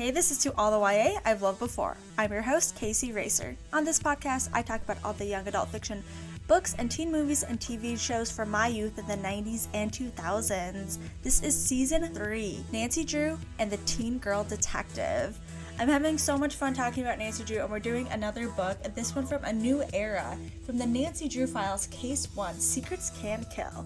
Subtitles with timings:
[0.00, 1.94] Hey, this is To All the YA I've Loved Before.
[2.16, 3.54] I'm your host, Kaycee Racer.
[3.74, 6.02] On this podcast, I talk about all the young adult fiction
[6.48, 10.96] books and teen movies and TV shows from my youth in the 90s and 2000s.
[11.22, 15.38] This is season three Nancy Drew and the Teen Girl Detective.
[15.78, 19.14] I'm having so much fun talking about Nancy Drew, and we're doing another book, this
[19.14, 23.84] one from a new era, from the Nancy Drew Files, Case 1 Secrets Can Kill.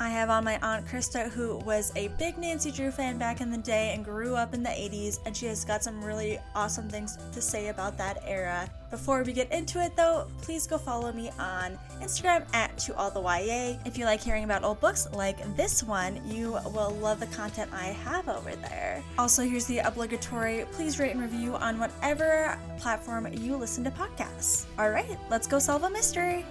[0.00, 3.50] I have on my Aunt Krista, who was a big Nancy Drew fan back in
[3.50, 6.88] the day and grew up in the 80s, and she has got some really awesome
[6.88, 8.68] things to say about that era.
[8.90, 13.10] Before we get into it though, please go follow me on Instagram at to all
[13.10, 13.78] the YA.
[13.84, 17.70] If you like hearing about old books like this one, you will love the content
[17.72, 19.02] I have over there.
[19.18, 24.66] Also, here's the obligatory please rate and review on whatever platform you listen to podcasts.
[24.78, 26.44] All right, let's go solve a mystery.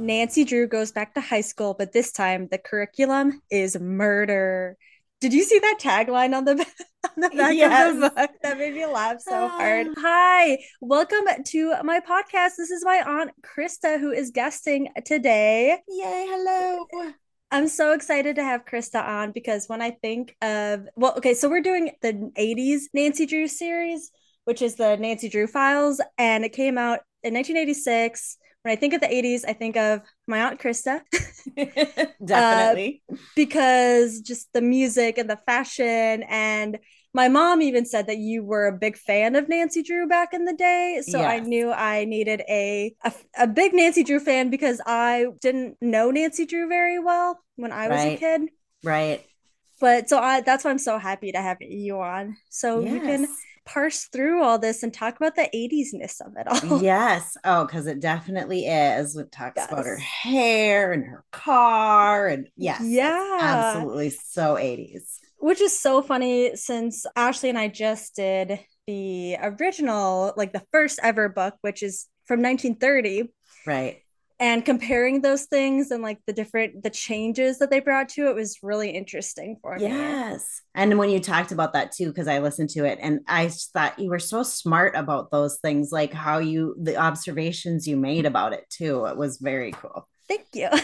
[0.00, 4.76] Nancy Drew goes back to high school, but this time the curriculum is murder.
[5.20, 6.52] Did you see that tagline on the
[7.04, 7.94] on the back yes.
[7.94, 8.30] of the book?
[8.42, 9.48] That made me laugh so ah.
[9.48, 9.88] hard.
[9.98, 12.52] Hi, welcome to my podcast.
[12.56, 15.78] This is my aunt Krista who is guesting today.
[15.86, 16.26] Yay!
[16.30, 17.12] Hello.
[17.50, 21.50] I'm so excited to have Krista on because when I think of well, okay, so
[21.50, 24.10] we're doing the 80s Nancy Drew series,
[24.44, 28.92] which is the Nancy Drew Files, and it came out in 1986 when I think
[28.92, 31.00] of the 80s, I think of my aunt Krista.
[32.24, 33.02] Definitely.
[33.10, 36.24] Uh, because just the music and the fashion.
[36.28, 36.78] And
[37.14, 40.44] my mom even said that you were a big fan of Nancy Drew back in
[40.44, 41.02] the day.
[41.06, 41.30] So yes.
[41.30, 46.10] I knew I needed a, a, a big Nancy Drew fan because I didn't know
[46.10, 48.16] Nancy Drew very well when I was right.
[48.16, 48.42] a kid.
[48.84, 49.24] Right.
[49.80, 52.36] But so I that's why I'm so happy to have you on.
[52.50, 52.92] So yes.
[52.92, 53.28] you can
[53.64, 56.80] parse through all this and talk about the 80s-ness of it all.
[56.82, 57.36] Yes.
[57.44, 59.16] Oh, because it definitely is.
[59.16, 59.70] It talks yes.
[59.70, 62.26] about her hair and her car.
[62.28, 62.82] And yes.
[62.84, 63.38] Yeah.
[63.40, 65.18] Absolutely so 80s.
[65.38, 71.00] Which is so funny since Ashley and I just did the original, like the first
[71.02, 73.32] ever book, which is from 1930.
[73.66, 74.02] Right
[74.40, 78.34] and comparing those things and like the different the changes that they brought to it
[78.34, 79.82] was really interesting for me.
[79.82, 80.62] Yes.
[80.74, 83.98] And when you talked about that too because i listened to it and i thought
[83.98, 88.52] you were so smart about those things like how you the observations you made about
[88.52, 90.08] it too it was very cool.
[90.26, 90.68] Thank you.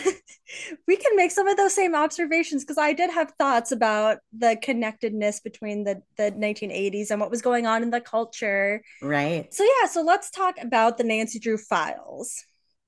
[0.86, 4.56] We can make some of those same observations because i did have thoughts about the
[4.62, 8.82] connectedness between the the 1980s and what was going on in the culture.
[9.02, 9.52] Right.
[9.52, 12.44] So yeah so let's talk about the nancy drew files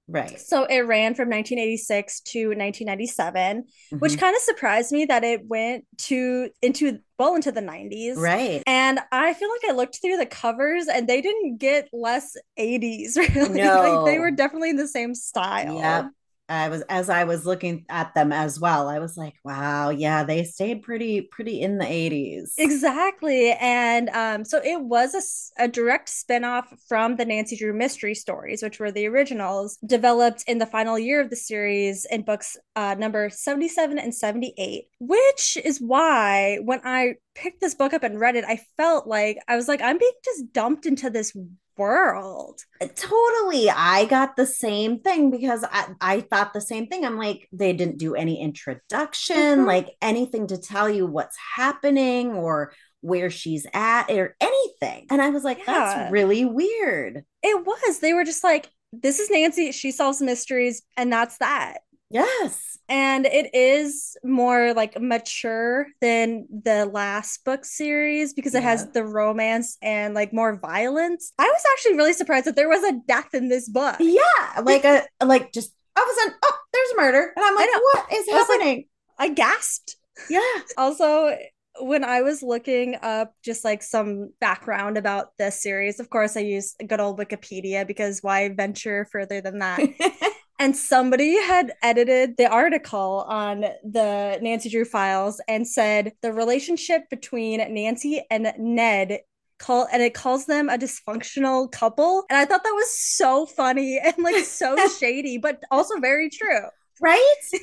[0.09, 0.41] Right.
[0.41, 3.97] So it ran from 1986 to 1997, mm-hmm.
[3.99, 8.17] which kind of surprised me that it went to into well into the 90s.
[8.17, 8.63] Right.
[8.67, 13.17] And I feel like I looked through the covers and they didn't get less 80s
[13.35, 13.61] really.
[13.61, 13.83] No.
[13.83, 15.79] like they were definitely in the same style.
[15.79, 16.07] Yep.
[16.49, 18.89] I was as I was looking at them as well.
[18.89, 22.53] I was like, wow, yeah, they stayed pretty pretty in the 80s.
[22.57, 23.53] Exactly.
[23.53, 25.15] And um, so it was
[25.59, 30.45] a, a direct spinoff from the Nancy Drew mystery stories, which were the originals, developed
[30.47, 35.59] in the final year of the series in books uh, number 77 and 78, which
[35.65, 39.57] is why when I picked this book up and read it, I felt like I
[39.57, 41.37] was like, I'm being just dumped into this
[41.79, 42.61] world.
[42.81, 43.71] Totally.
[43.71, 47.05] I got the same thing because I, I thought the same thing.
[47.05, 49.67] I'm like, they didn't do any introduction, mm-hmm.
[49.67, 55.07] like anything to tell you what's happening or where she's at or anything.
[55.11, 55.65] And I was like, yeah.
[55.67, 57.25] that's really weird.
[57.43, 58.01] It was.
[58.01, 59.73] They were just like, this is Nancy.
[59.73, 61.79] She solves mysteries, and that's that.
[62.11, 68.91] Yes and it is more like mature than the last book series because it has
[68.93, 71.33] the romance and like more violence.
[71.39, 73.97] I was actually really surprised that there was a death in this book.
[74.01, 77.55] Yeah, like a like just all of a sudden, oh, there's a murder, and I'm
[77.55, 78.77] like, what is I happening?
[79.19, 79.97] Like, I gasped.
[80.31, 80.41] Yeah.
[80.77, 81.37] also,
[81.81, 86.41] when I was looking up just like some background about this series, of course, I
[86.41, 89.81] used good old Wikipedia because why venture further than that?
[90.59, 97.09] and somebody had edited the article on the Nancy Drew files and said the relationship
[97.11, 99.21] between Nancy and Ned
[99.59, 103.99] call and it calls them a dysfunctional couple and I thought that was so funny
[104.05, 106.67] and like so shady but also very true.
[107.01, 107.43] Right?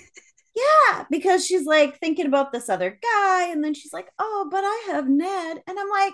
[0.56, 4.64] Yeah, because she's like thinking about this other guy, and then she's like, "Oh, but
[4.64, 6.14] I have Ned," and I'm like,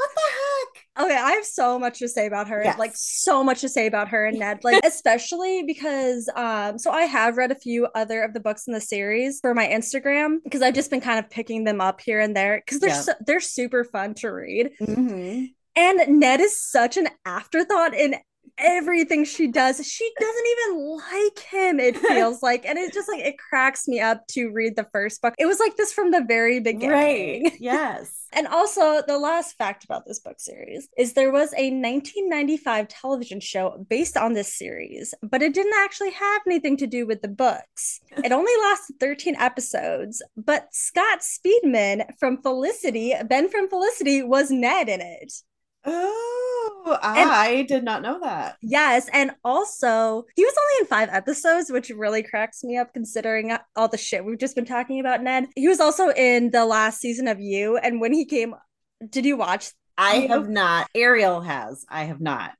[0.00, 2.78] "What the heck?" Okay, I have so much to say about her, yes.
[2.78, 7.02] like so much to say about her and Ned, like especially because, um, so I
[7.02, 10.62] have read a few other of the books in the series for my Instagram because
[10.62, 13.40] I've just been kind of picking them up here and there because they're so, they're
[13.40, 14.70] super fun to read.
[14.80, 15.44] Mm-hmm.
[15.76, 18.16] And Ned is such an afterthought in
[18.60, 19.84] everything she does.
[19.86, 22.64] She doesn't even like him, it feels like.
[22.66, 25.34] And it just like it cracks me up to read the first book.
[25.38, 27.44] It was like this from the very beginning.
[27.44, 27.52] Right.
[27.58, 28.16] Yes.
[28.32, 33.40] And also, the last fact about this book series is there was a 1995 television
[33.40, 37.28] show based on this series, but it didn't actually have anything to do with the
[37.28, 38.00] books.
[38.24, 44.88] It only lasted 13 episodes, but Scott Speedman from Felicity, Ben from Felicity, was Ned
[44.88, 45.32] in it.
[45.84, 48.56] Oh, ah, I and, did not know that.
[48.62, 49.08] Yes.
[49.12, 53.88] And also, he was only in five episodes, which really cracks me up considering all
[53.88, 55.46] the shit we've just been talking about, Ned.
[55.56, 57.76] He was also in the last season of You.
[57.76, 58.54] And when he came,
[59.08, 59.72] did you watch?
[59.96, 60.28] I you?
[60.28, 60.88] have not.
[60.94, 61.84] Ariel has.
[61.88, 62.52] I have not.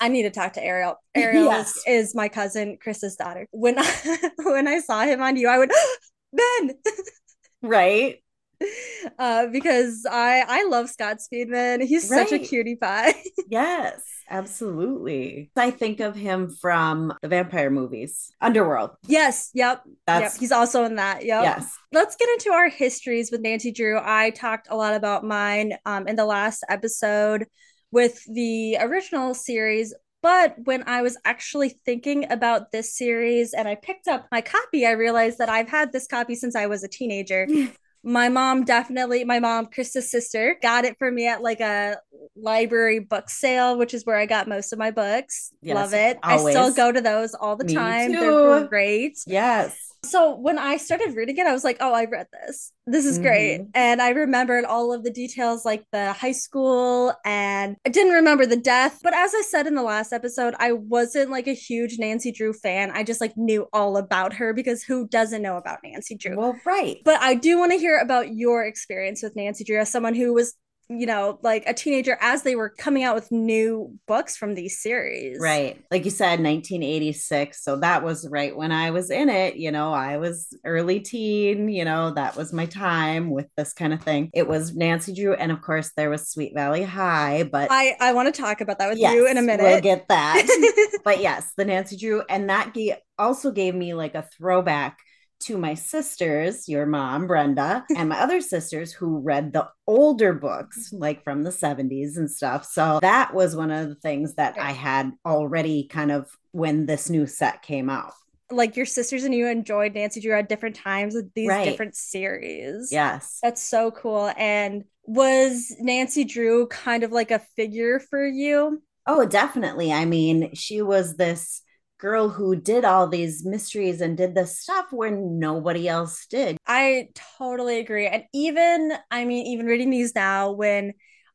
[0.00, 0.96] I need to talk to Ariel.
[1.14, 1.76] Ariel yes.
[1.86, 3.46] is, is, my cousin Chris's daughter.
[3.50, 5.70] When I, when I saw him on you, I would
[6.32, 6.70] Ben.
[7.62, 8.22] right
[9.18, 11.82] uh, because I I love Scott Speedman.
[11.82, 12.28] He's right.
[12.28, 13.14] such a cutie pie.
[13.48, 15.50] yes, absolutely.
[15.56, 18.90] I think of him from the vampire movies, Underworld.
[19.06, 19.82] Yes, yep.
[20.06, 20.40] That's yep.
[20.40, 21.24] he's also in that.
[21.24, 21.42] Yep.
[21.42, 21.76] Yes.
[21.92, 24.00] Let's get into our histories with Nancy Drew.
[24.02, 27.46] I talked a lot about mine um, in the last episode
[27.90, 33.74] with the original series, but when I was actually thinking about this series and I
[33.74, 36.88] picked up my copy, I realized that I've had this copy since I was a
[36.88, 37.46] teenager.
[38.04, 41.96] my mom definitely my mom krista's sister got it for me at like a
[42.36, 45.52] library book sale which is where i got most of my books.
[45.62, 46.18] Yes, love it.
[46.22, 46.56] Always.
[46.56, 48.12] i still go to those all the me time.
[48.12, 48.18] Too.
[48.20, 49.18] they're great.
[49.26, 52.72] Yes so when I started reading it, I was like, oh, I read this.
[52.86, 53.22] This is mm-hmm.
[53.22, 53.60] great.
[53.74, 58.44] And I remembered all of the details, like the high school, and I didn't remember
[58.44, 58.98] the death.
[59.02, 62.52] But as I said in the last episode, I wasn't like a huge Nancy Drew
[62.52, 62.90] fan.
[62.90, 66.36] I just like knew all about her because who doesn't know about Nancy Drew?
[66.36, 66.98] Well, right.
[67.04, 70.34] But I do want to hear about your experience with Nancy Drew as someone who
[70.34, 70.54] was
[70.88, 74.80] you know, like a teenager as they were coming out with new books from these
[74.80, 75.38] series.
[75.40, 75.82] Right.
[75.90, 77.62] Like you said, 1986.
[77.62, 79.56] So that was right when I was in it.
[79.56, 83.92] You know, I was early teen, you know, that was my time with this kind
[83.92, 84.30] of thing.
[84.34, 85.34] It was Nancy Drew.
[85.34, 87.44] And of course, there was Sweet Valley High.
[87.44, 89.64] But I, I want to talk about that with yes, you in a minute.
[89.64, 90.98] We'll get that.
[91.04, 92.22] but yes, the Nancy Drew.
[92.28, 94.98] And that gave, also gave me like a throwback
[95.44, 100.88] to my sisters, your mom, Brenda, and my other sisters who read the older books,
[100.88, 100.98] mm-hmm.
[100.98, 102.64] like from the 70s and stuff.
[102.64, 107.10] So that was one of the things that I had already kind of when this
[107.10, 108.12] new set came out.
[108.50, 111.64] Like your sisters and you enjoyed Nancy Drew at different times with these right.
[111.64, 112.90] different series.
[112.92, 113.38] Yes.
[113.42, 114.30] That's so cool.
[114.36, 118.82] And was Nancy Drew kind of like a figure for you?
[119.06, 119.92] Oh, definitely.
[119.92, 121.62] I mean, she was this
[122.02, 126.58] girl who did all these mysteries and did this stuff when nobody else did.
[126.66, 128.08] I totally agree.
[128.08, 130.94] And even, I mean, even reading these now, when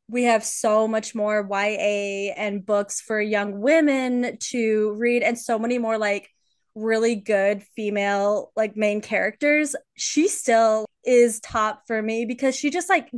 [0.10, 5.58] we have so much more YA and books for young women to read, and so
[5.58, 6.30] many more like
[6.76, 12.90] really good female like main characters, she still is top for me because she just
[12.90, 13.10] like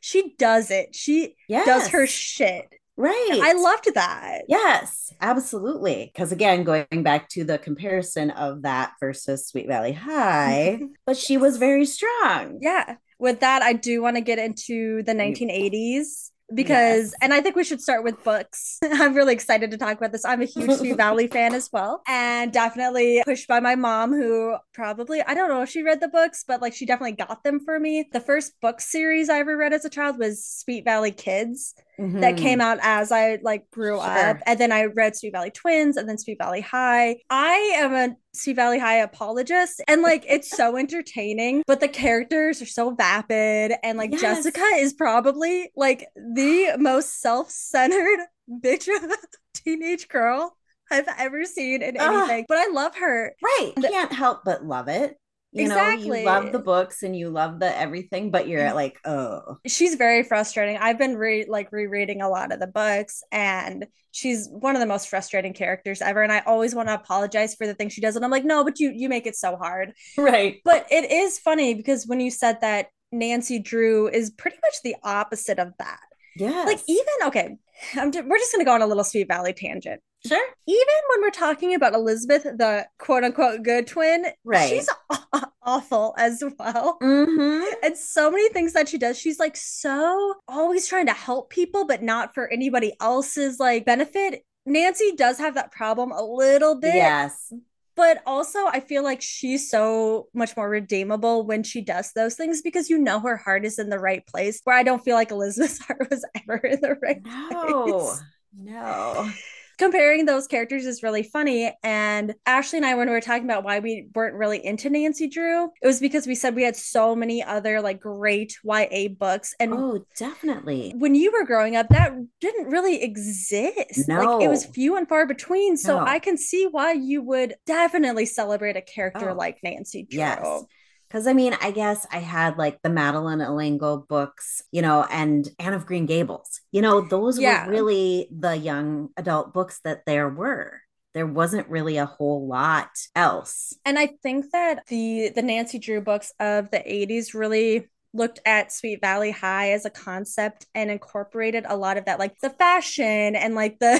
[0.00, 0.92] she does it.
[0.92, 1.66] She yes.
[1.66, 2.66] does her shit.
[2.96, 3.40] Right.
[3.42, 4.42] I loved that.
[4.48, 6.10] Yes, absolutely.
[6.12, 11.36] Because again, going back to the comparison of that versus Sweet Valley High, but she
[11.36, 12.58] was very strong.
[12.60, 12.96] Yeah.
[13.18, 17.14] With that, I do want to get into the 1980s because yes.
[17.20, 18.78] and I think we should start with books.
[18.84, 20.24] I'm really excited to talk about this.
[20.24, 24.56] I'm a huge Sweet Valley fan as well and definitely pushed by my mom who
[24.72, 27.60] probably I don't know if she read the books but like she definitely got them
[27.60, 28.08] for me.
[28.12, 32.20] The first book series I ever read as a child was Sweet Valley Kids mm-hmm.
[32.20, 34.06] that came out as I like grew sure.
[34.06, 34.38] up.
[34.46, 37.16] And then I read Sweet Valley Twins and then Sweet Valley High.
[37.30, 42.60] I am a Sweet Valley High apologist and like it's so entertaining, but the characters
[42.62, 44.20] are so vapid and like yes.
[44.20, 48.20] Jessica is probably like the most self-centered
[48.62, 49.16] bitch of a
[49.54, 50.56] teenage girl
[50.90, 52.42] I've ever seen in anything.
[52.42, 53.34] Uh, but I love her.
[53.42, 53.72] Right.
[53.80, 55.16] Can't help but love it
[55.56, 56.08] you exactly.
[56.08, 58.74] know you love the books and you love the everything but you're mm-hmm.
[58.74, 59.58] like oh.
[59.66, 60.76] She's very frustrating.
[60.78, 64.86] I've been re- like rereading a lot of the books and she's one of the
[64.86, 68.16] most frustrating characters ever and i always want to apologize for the things she does
[68.16, 69.92] and i'm like no but you you make it so hard.
[70.16, 70.60] Right.
[70.64, 74.96] But it is funny because when you said that nancy drew is pretty much the
[75.02, 76.00] opposite of that.
[76.36, 77.56] Yeah like even okay
[77.94, 80.00] I'm just, we're just going to go on a little Sweet Valley tangent.
[80.24, 80.48] Sure.
[80.66, 84.68] Even when we're talking about Elizabeth, the quote unquote good twin, right.
[84.68, 84.88] she's
[85.62, 86.98] awful as well.
[87.02, 87.64] Mm-hmm.
[87.82, 91.86] And so many things that she does, she's like so always trying to help people,
[91.86, 94.44] but not for anybody else's like benefit.
[94.64, 96.94] Nancy does have that problem a little bit.
[96.94, 97.52] Yes
[97.96, 102.60] but also I feel like she's so much more redeemable when she does those things
[102.62, 104.60] because you know her heart is in the right place.
[104.62, 108.22] Where I don't feel like Elizabeth's heart was ever in the right no, place.
[108.54, 109.30] No.
[109.78, 111.72] Comparing those characters is really funny.
[111.82, 115.28] And Ashley and I, when we were talking about why we weren't really into Nancy
[115.28, 119.54] Drew, it was because we said we had so many other like great YA books.
[119.60, 120.94] And oh, definitely.
[120.96, 124.08] When you were growing up, that didn't really exist.
[124.08, 124.36] No.
[124.36, 125.76] Like it was few and far between.
[125.76, 126.04] So no.
[126.04, 130.20] I can see why you would definitely celebrate a character oh, like Nancy Drew.
[130.20, 130.64] Yes.
[131.08, 135.48] Because I mean, I guess I had like the Madeleine L'Engle books, you know, and
[135.58, 136.60] Anne of Green Gables.
[136.72, 137.66] You know, those yeah.
[137.66, 140.80] were really the young adult books that there were
[141.16, 143.72] there wasn't really a whole lot else.
[143.86, 148.70] And I think that the the Nancy Drew books of the 80s really looked at
[148.70, 153.34] Sweet Valley High as a concept and incorporated a lot of that like the fashion
[153.34, 153.98] and like the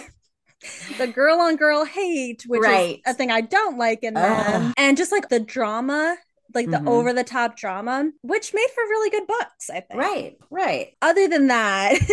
[0.99, 2.97] the girl on girl hate, which right.
[2.97, 4.75] is a thing I don't like in them.
[4.77, 6.19] And just like the drama
[6.55, 6.89] like the mm-hmm.
[6.89, 10.01] over the top drama, which made for really good books, I think.
[10.01, 10.93] Right, right.
[11.03, 11.99] Other than that,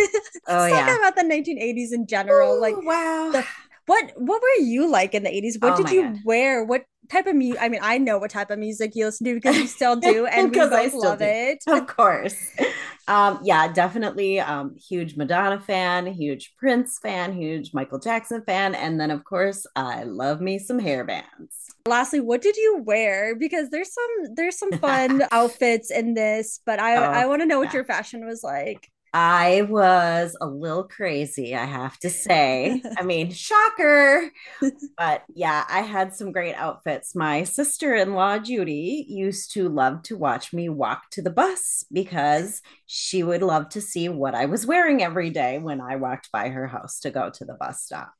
[0.48, 0.86] oh, let's yeah.
[0.86, 2.56] talk about the 1980s in general.
[2.56, 3.30] Ooh, like, wow.
[3.32, 3.46] The,
[3.86, 5.60] what what were you like in the 80s?
[5.60, 6.18] What oh did you God.
[6.24, 6.64] wear?
[6.64, 7.60] What type of music?
[7.60, 10.26] I mean, I know what type of music you listen to because you still do,
[10.32, 11.24] and we both love do.
[11.26, 11.62] it.
[11.66, 12.36] Of course.
[13.06, 18.98] Um, yeah, definitely um, huge Madonna fan, huge Prince fan, huge Michael Jackson fan, and
[18.98, 21.63] then of course I love me some hair bands.
[21.86, 23.36] Lastly, what did you wear?
[23.36, 27.46] Because there's some there's some fun outfits in this, but I oh, I want to
[27.46, 27.74] know what yeah.
[27.74, 28.90] your fashion was like.
[29.12, 32.82] I was a little crazy, I have to say.
[32.98, 34.30] I mean, shocker.
[34.98, 37.14] But yeah, I had some great outfits.
[37.14, 41.84] My sister in law, Judy, used to love to watch me walk to the bus
[41.92, 46.32] because she would love to see what I was wearing every day when I walked
[46.32, 48.14] by her house to go to the bus stop.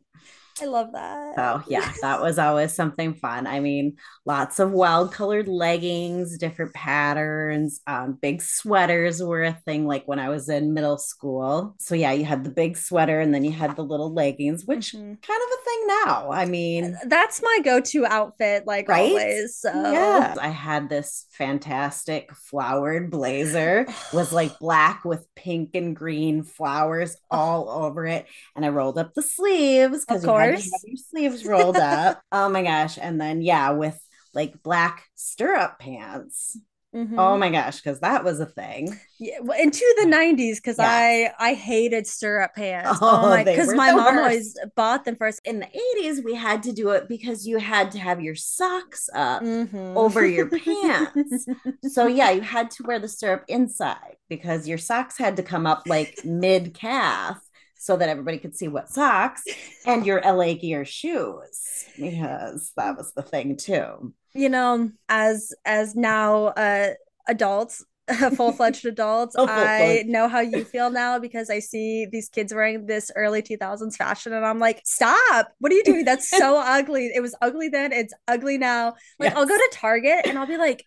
[0.63, 1.35] I love that.
[1.37, 3.47] Oh, yeah, that was always something fun.
[3.47, 9.87] I mean, lots of wild colored leggings, different patterns, um, big sweaters were a thing
[9.87, 11.75] like when I was in middle school.
[11.79, 14.93] So, yeah, you had the big sweater and then you had the little leggings, which
[14.93, 15.15] mm-hmm.
[15.15, 16.31] kind of a thing now.
[16.31, 19.11] I mean, that's my go to outfit, like right?
[19.11, 19.57] always.
[19.57, 26.45] So, yeah, I had this fantastic flowered blazer, was like black with pink and green
[26.45, 28.27] flowers all over it.
[28.55, 30.71] And I rolled up the sleeves because course.
[30.85, 32.21] your sleeves rolled up.
[32.33, 32.99] oh my gosh.
[33.01, 33.99] And then, yeah, with
[34.33, 36.59] like black stirrup pants.
[36.95, 37.19] Mm-hmm.
[37.19, 38.97] Oh my gosh, because that was a thing.
[39.19, 43.01] Yeah, into the '90s, because I I hated stirrup pants.
[43.03, 44.19] Oh, oh my, because my mom worst.
[44.19, 45.41] always bought them first.
[45.45, 45.67] In the
[45.99, 49.97] '80s, we had to do it because you had to have your socks up mm-hmm.
[49.97, 51.49] over your pants.
[51.89, 55.67] so yeah, you had to wear the stirrup inside because your socks had to come
[55.67, 57.41] up like mid calf
[57.85, 59.45] so that everybody could see what socks
[59.85, 64.15] and your LA Gear shoes because that was the thing too.
[64.33, 66.95] You know, as as now uh
[67.29, 67.85] adults
[68.37, 72.85] full-fledged adults oh, i know how you feel now because i see these kids wearing
[72.85, 75.49] this early 2000s fashion and i'm like stop!
[75.59, 76.05] What are you doing?
[76.05, 77.11] That's so ugly.
[77.15, 77.93] It was ugly then.
[77.93, 78.89] It's ugly now.
[79.19, 79.37] Like yes.
[79.37, 80.85] i'll go to target and i'll be like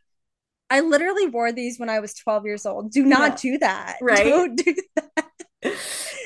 [0.70, 2.92] i literally wore these when i was 12 years old.
[2.92, 3.52] Do not yeah.
[3.52, 3.98] do that.
[4.00, 4.24] Right?
[4.24, 5.28] Don't do that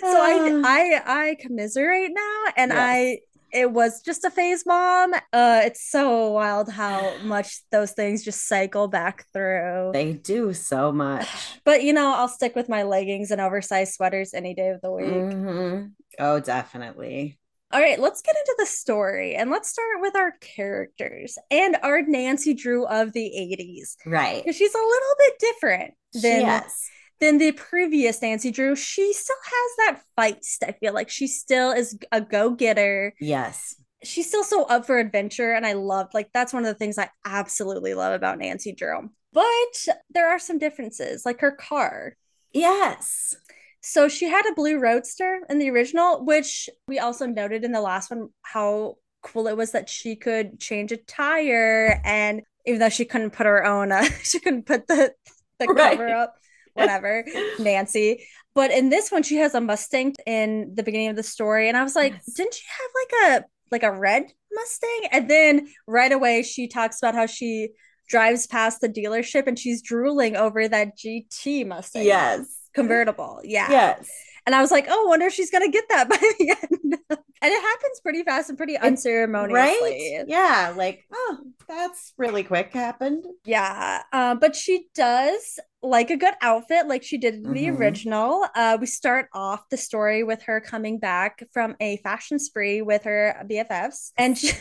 [0.01, 2.79] so I I I commiserate now and yes.
[2.79, 3.19] I
[3.53, 5.13] it was just a phase mom.
[5.33, 9.91] Uh it's so wild how much those things just cycle back through.
[9.93, 11.27] They do so much.
[11.63, 14.91] But you know, I'll stick with my leggings and oversized sweaters any day of the
[14.91, 15.05] week.
[15.05, 15.87] Mm-hmm.
[16.19, 17.37] Oh, definitely.
[17.73, 22.01] All right, let's get into the story and let's start with our characters and our
[22.01, 23.95] Nancy Drew of the 80s.
[24.05, 24.43] Right.
[24.43, 26.89] Because she's a little bit different than yes
[27.21, 30.67] than the previous Nancy Drew, she still has that feist.
[30.67, 33.13] I feel like she still is a go getter.
[33.21, 33.75] Yes.
[34.03, 35.53] She's still so up for adventure.
[35.53, 39.09] And I love, like, that's one of the things I absolutely love about Nancy Drew.
[39.31, 42.17] But there are some differences, like her car.
[42.51, 43.35] Yes.
[43.81, 47.81] So she had a blue roadster in the original, which we also noted in the
[47.81, 52.89] last one how cool it was that she could change a tire and even though
[52.89, 55.13] she couldn't put her own uh, she couldn't put the
[55.59, 55.91] the right.
[55.91, 56.35] cover up
[56.73, 57.25] whatever,
[57.59, 58.25] Nancy.
[58.53, 61.77] But in this one, she has a Mustang in the beginning of the story, and
[61.77, 62.33] I was like, yes.
[62.33, 65.09] didn't she have like a like a red Mustang?
[65.11, 67.69] And then right away, she talks about how she
[68.09, 72.05] drives past the dealership and she's drooling over that GT Mustang.
[72.05, 73.39] Yes, convertible.
[73.43, 73.69] Yeah.
[73.69, 74.09] Yes.
[74.45, 76.97] And I was like, oh, I wonder if she's gonna get that by the end.
[77.09, 77.19] and
[77.51, 79.53] it happens pretty fast and pretty unceremoniously.
[79.53, 80.25] Right?
[80.27, 83.25] Yeah, like, oh, that's really quick happened.
[83.45, 84.03] Yeah.
[84.11, 87.53] Uh, but she does like a good outfit, like she did in mm-hmm.
[87.53, 88.45] the original.
[88.55, 93.03] Uh, we start off the story with her coming back from a fashion spree with
[93.03, 94.11] her BFFs.
[94.17, 94.57] And she, can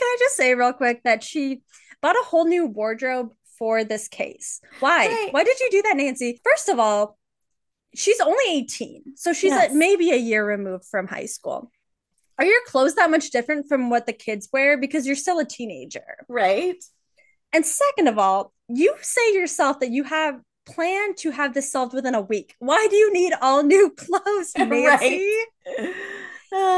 [0.00, 1.62] I just say real quick that she
[2.00, 4.60] bought a whole new wardrobe for this case.
[4.80, 5.06] Why?
[5.06, 5.28] Right.
[5.32, 6.40] Why did you do that, Nancy?
[6.44, 7.18] First of all,
[7.96, 9.72] she's only 18 so she's yes.
[9.72, 11.70] a, maybe a year removed from high school.
[12.38, 14.76] Are your clothes that much different from what the kids wear?
[14.76, 16.18] Because you're still a teenager.
[16.28, 16.82] Right.
[17.52, 21.94] And second of all you say yourself that you have planned to have this solved
[21.94, 22.54] within a week.
[22.58, 25.32] Why do you need all new clothes nancy?
[25.66, 25.94] right.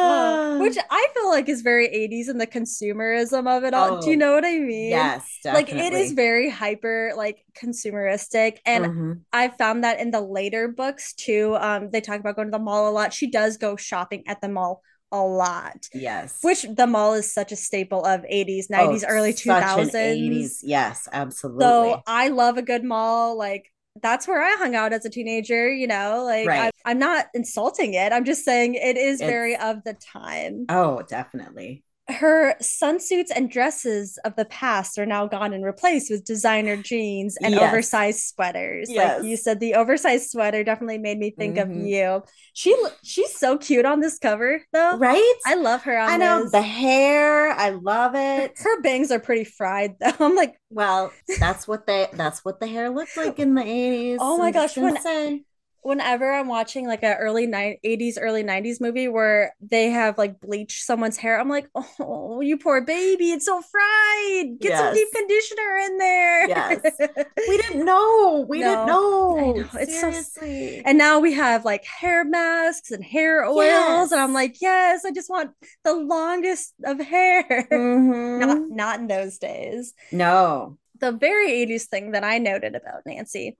[0.02, 3.90] Uh, which I feel like is very 80s and the consumerism of it all.
[3.90, 4.90] Oh, Do you know what I mean?
[4.90, 9.24] yes Like it is very hyper like consumeristic and Mhm.
[9.32, 11.56] I found that in the later books too.
[11.60, 13.12] Um they talk about going to the mall a lot.
[13.12, 14.82] She does go shopping at the mall
[15.12, 15.88] a lot.
[15.92, 19.90] yes Which the mall is such a staple of 80s, 90s, Oh, early such an
[19.90, 19.94] 2000s.
[19.96, 23.36] 80s yes absolutely So I love a good mall.
[23.36, 26.22] Like that's where I hung out as a teenager, you know.
[26.24, 26.72] Like Right.
[26.84, 28.12] I, am not insulting it.
[28.12, 30.66] I'm just saying it is very of the time.
[30.68, 36.24] oh definitely Her sunsuits and dresses of the past are now gone and replaced with
[36.24, 37.62] designer jeans and Yes.
[37.70, 38.90] oversized sweaters.
[38.90, 39.18] Yes.
[39.20, 41.86] Like you said, the oversized sweater definitely made me think of Mhm.
[41.86, 42.22] you.
[42.54, 44.96] She she's so cute on this cover, though.
[44.96, 46.52] right I love her on I know this.
[46.52, 50.12] the hair I love it Her bangs are pretty fried, though.
[50.20, 54.18] I'm like, well that's what they that's what the hair looked like in the 80s
[54.20, 55.42] Oh my gosh, when- say.
[55.88, 60.38] Whenever I'm watching like a early nine 80s, early 90s movie where they have like
[60.40, 61.68] bleached someone's hair, I'm like,
[61.98, 64.58] oh, you poor baby, it's so fried.
[64.60, 66.48] Get some deep conditioner in there.
[66.48, 66.80] Yes.
[67.48, 71.84] we didn't know we didn't know, know, it's so- seriously and now we have like
[71.84, 74.12] hair masks and hair oils, Yes.
[74.12, 75.50] and I'm like, yes, I just want
[75.84, 77.66] the longest of hair.
[77.72, 78.38] Mhm.
[78.46, 79.94] Not not in those days.
[80.12, 83.56] no The very 80s thing that I noted about Nancy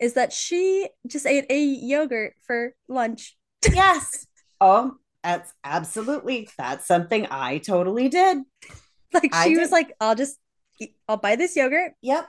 [0.00, 3.36] is that she just ate a yogurt for lunch.
[3.72, 4.26] yes
[4.60, 8.38] oh that's absolutely that's something i totally did
[9.12, 10.38] Like she was like, I'll just
[10.80, 11.92] eat, I'll buy this yogurt.
[12.02, 12.28] yep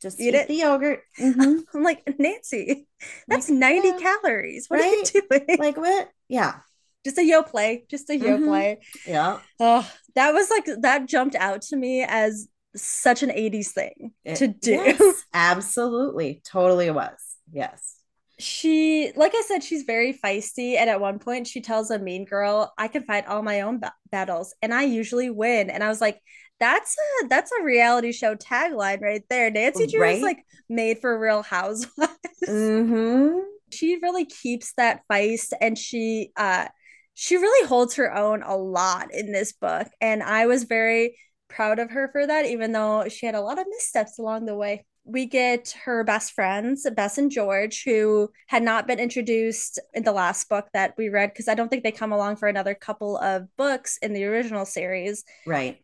[0.00, 0.48] just Eat eat, it.
[0.48, 1.64] the yogurt Mhm.
[1.74, 2.86] I'm like, Nancy,
[3.26, 4.66] that's Like, 90 yeah, calories.
[4.68, 4.92] What right?
[4.92, 5.58] are you doing?
[5.58, 6.60] like what yeah
[7.04, 8.44] just a Yoplait, just a yo Mhm.
[8.44, 8.78] play.
[9.06, 14.12] yeah Oh, that was like that jumped out to me as such an 80s thing
[14.24, 14.72] It- to do.
[14.72, 17.18] yes, absolutely totally was
[17.52, 17.94] yes
[18.40, 20.76] She, like I said, she's very feisty.
[20.78, 23.80] And at one point, she tells a mean girl, I can fight all my own
[23.80, 25.70] ba- battles and I usually win.
[25.70, 26.20] And I was like,
[26.60, 29.50] that's a that's a reality show tagline right there.
[29.50, 32.14] Nancy Drew is like made for real housewives.
[32.48, 36.66] mm-hmm she really keeps that feist and she uh
[37.14, 41.78] she really holds her own a lot in this book and i was very proud
[41.78, 44.84] of her for that even though she had a lot of missteps along the way.
[45.04, 50.12] We get her best friends bess and george who had not been introduced in the
[50.12, 53.16] last book that we read because i don't think they come along for another couple
[53.16, 55.24] of books in the original series.
[55.46, 55.80] Right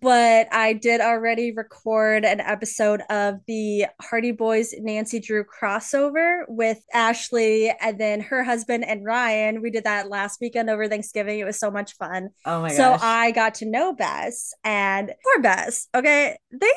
[0.00, 6.78] but I did already record an episode of the Hardy Boys Nancy Drew crossover with
[6.92, 9.60] Ashley and then her husband and Ryan.
[9.60, 11.40] We did that last weekend over Thanksgiving.
[11.40, 12.30] It was so much fun.
[12.46, 15.88] oh my so gosh I got to know Bess and poor Bess.
[15.94, 16.36] Okay.
[16.50, 16.72] They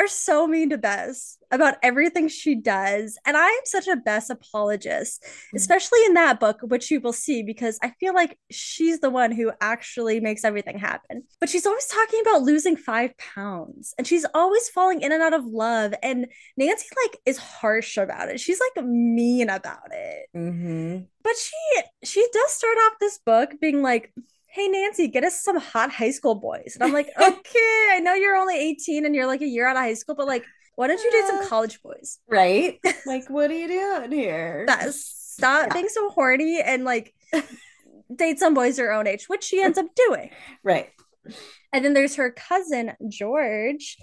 [0.00, 3.18] are so mean to Bess about everything she does.
[3.26, 5.56] And I am such a Bess apologist, Mm.
[5.56, 9.32] especially in that book, which you will see, because I feel like she's the one
[9.32, 11.24] who actually makes everything happen.
[11.40, 15.34] But she's always talking about losing five pounds and she's always falling in and out
[15.34, 15.92] of love.
[16.02, 18.40] And Nancy, like, is harsh about it.
[18.40, 20.28] She's like mean about it.
[20.36, 24.12] mm-hmm But she she does start off this book being like,
[24.52, 28.14] "Hey Nancy, get us some hot high school boys." And I'm like, "Okay, I know
[28.14, 30.44] you're only 18 and you're like a year out of high school, but like,
[30.76, 32.18] why don't you date some college boys?
[32.28, 35.72] right like what are you doing here That stop Yeah.
[35.74, 37.14] being so horny and like
[38.14, 40.30] date some boys your own age," which she ends up doing.
[40.64, 40.88] right
[41.72, 43.96] And then there's her cousin George,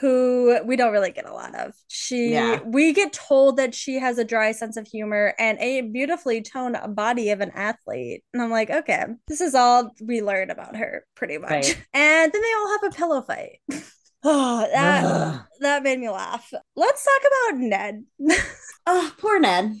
[0.00, 1.72] who we don't really get a lot of.
[1.88, 2.60] She Yeah.
[2.64, 6.76] we get told that she has a dry sense of humor and a beautifully toned
[6.96, 8.24] body of an athlete.
[8.32, 11.50] And I'm like, okay, this is all we learn about her pretty much.
[11.50, 11.78] Right.
[11.94, 13.60] And then they all have a pillow fight.
[14.26, 15.40] Oh, that Ugh.
[15.60, 16.50] that made me laugh.
[16.74, 18.04] Let's talk about Ned.
[18.86, 19.76] oh poor ned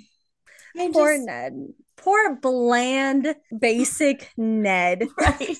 [0.78, 1.54] I Poor just- Ned.
[1.96, 5.08] Poor bland, basic Ned.
[5.18, 5.56] right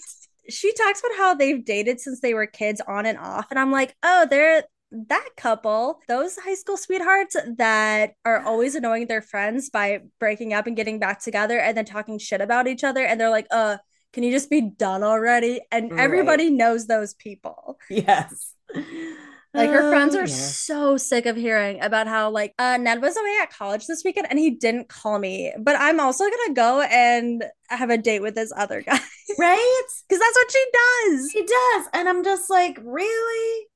[0.48, 3.72] she talks about how they've dated since they were kids on and off and i'm
[3.72, 9.70] like oh they're that couple those high school sweethearts that are always annoying their friends
[9.70, 13.20] by breaking up and getting back together and then talking shit about each other and
[13.20, 13.76] they're like uh
[14.12, 15.61] can you just be done already?
[15.72, 16.00] And Right.
[16.00, 17.78] everybody knows those people.
[17.90, 18.54] Yes
[19.54, 20.26] like her friends Oh, are yeah.
[20.26, 24.26] so sick of hearing about how like uh Ned was away at college this weekend
[24.30, 28.34] and he didn't call me but I'm also gonna go and have a date with
[28.34, 28.98] this other guy
[29.38, 33.66] right because that's what she does he does and i'm just like really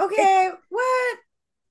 [0.00, 1.18] okay what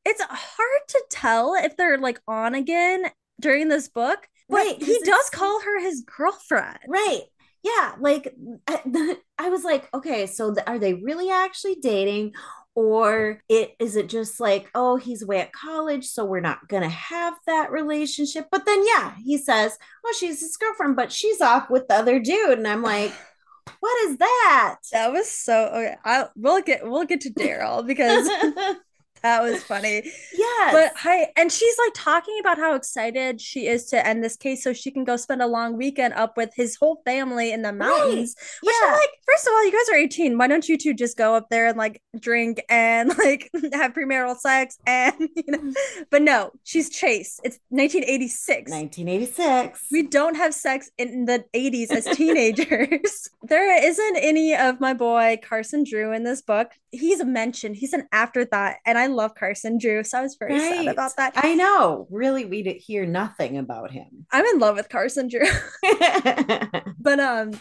[0.05, 3.05] it's hard to tell if they're like on again
[3.41, 6.79] during this book, but Right, he does call her his girlfriend.
[6.87, 7.23] right
[7.63, 8.33] yeah, like
[8.67, 12.33] I, I was like, okay, so th- are they really actually dating?
[12.75, 16.89] Or it is it just like, oh, he's away at college, so we're not gonna
[16.89, 18.47] have that relationship.
[18.51, 22.19] But then yeah, he says, Oh, she's his girlfriend, but she's off with the other
[22.19, 22.57] dude.
[22.57, 23.13] And I'm like,
[23.79, 24.79] what is that?
[24.91, 25.95] That was so okay.
[26.03, 28.27] I we'll get we'll get to Daryl because
[29.23, 30.03] that was funny.
[30.33, 30.71] Yeah.
[30.71, 34.63] But hi, and she's like talking about how excited she is to end this case
[34.63, 37.71] so she can go spend a long weekend up with his whole family in the
[37.71, 38.35] mountains.
[38.37, 38.67] Right.
[38.67, 38.87] Which Yeah.
[38.87, 40.37] I'm like, first of all, you guys are 18.
[40.37, 44.37] Why don't you two just go up there and like drink and like have premarital
[44.37, 44.77] sex?
[44.85, 45.73] And you know, mm.
[46.09, 47.39] but no, she's Chase.
[47.43, 48.71] It's 1986.
[48.71, 49.87] 1986.
[49.91, 53.29] We don't have sex in the 80s as teenagers.
[53.43, 56.71] there isn't any of my boy Carson Drew in this book.
[56.91, 60.87] He's mentioned, he's an afterthought, and I love Carson Drew, so I was very sad
[60.87, 61.33] about that.
[61.35, 62.07] I know.
[62.09, 64.25] Really, we did hear nothing about him.
[64.31, 65.45] I'm in love with Carson Drew.
[66.99, 67.51] but um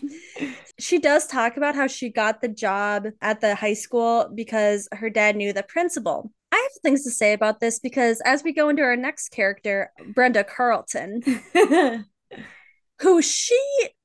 [0.79, 5.11] she does talk about how she got the job at the high school because her
[5.11, 6.33] dad knew the principal.
[6.51, 9.91] I have things to say about this because as we go into our next character,
[10.15, 11.23] Brenda Carlton,
[13.01, 13.59] who she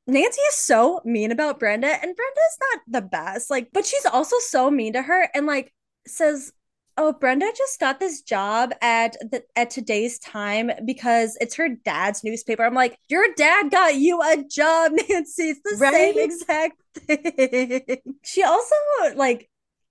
[0.07, 3.49] Nancy is so mean about Brenda, and Brenda's not the best.
[3.49, 5.73] Like, but she's also so mean to her and like
[6.07, 6.53] says,
[6.97, 12.23] "Oh, Brenda just got this job at the at today's time because it's her dad's
[12.23, 15.51] newspaper." I'm like, "Your dad got you a job, Nancy.
[15.51, 15.91] It's the Right?
[15.91, 18.75] same exact thing." she also
[19.15, 19.49] like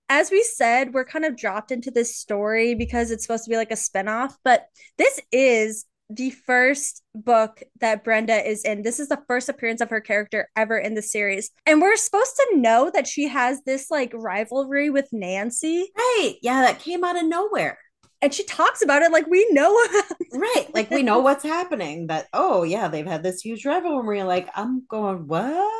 [0.09, 3.57] as we said, we're kind of dropped into this story because it's supposed to be
[3.57, 4.67] like a spinoff, but
[4.97, 8.81] this is the first book that Brenda is in.
[8.81, 11.49] This is the first appearance of her character ever in the series.
[11.65, 15.91] And we're supposed to know that she has this like rivalry with Nancy.
[15.97, 16.35] right.
[16.41, 17.77] Yeah, that came out of nowhere.
[18.21, 19.73] And she talks about it like we know.
[20.33, 20.67] Right.
[20.73, 22.07] Like we know what's happening.
[22.07, 24.23] That, oh, yeah, they've had this huge rivalry.
[24.23, 25.73] Like, I'm going, what?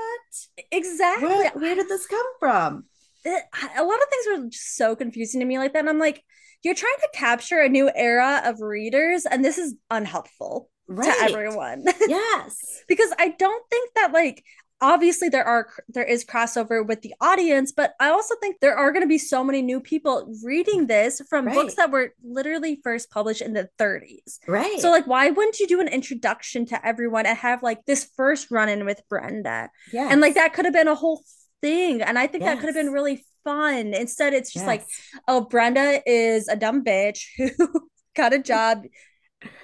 [0.72, 1.28] exactly.
[1.28, 1.56] What?
[1.56, 2.86] Where did this come from?
[3.26, 5.80] A lot of things were just so confusing to me like that.
[5.80, 6.24] And I'm like,
[6.64, 11.06] you're trying to capture a new era of readers, and this is unhelpful Right.
[11.28, 11.84] to everyone.
[12.08, 12.84] Yes.
[12.88, 14.44] because I don't think that like
[14.80, 18.92] obviously there are there is crossover with the audience but i also think there are
[18.92, 21.56] going to be so many new people reading this from Right.
[21.56, 24.80] books that were literally first published in the 30s Right.
[24.80, 28.52] so like why wouldn't you do an introduction to everyone and have like this first
[28.52, 30.10] run in with brenda yeah.
[30.12, 31.24] and like that could have been a whole
[31.62, 34.86] thing and i think that could have been really fun instead it's just like
[35.28, 37.26] oh brenda is a dumb bitch
[37.58, 38.84] who got a job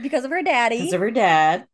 [0.02, 1.66] because of her daddy because of her dad.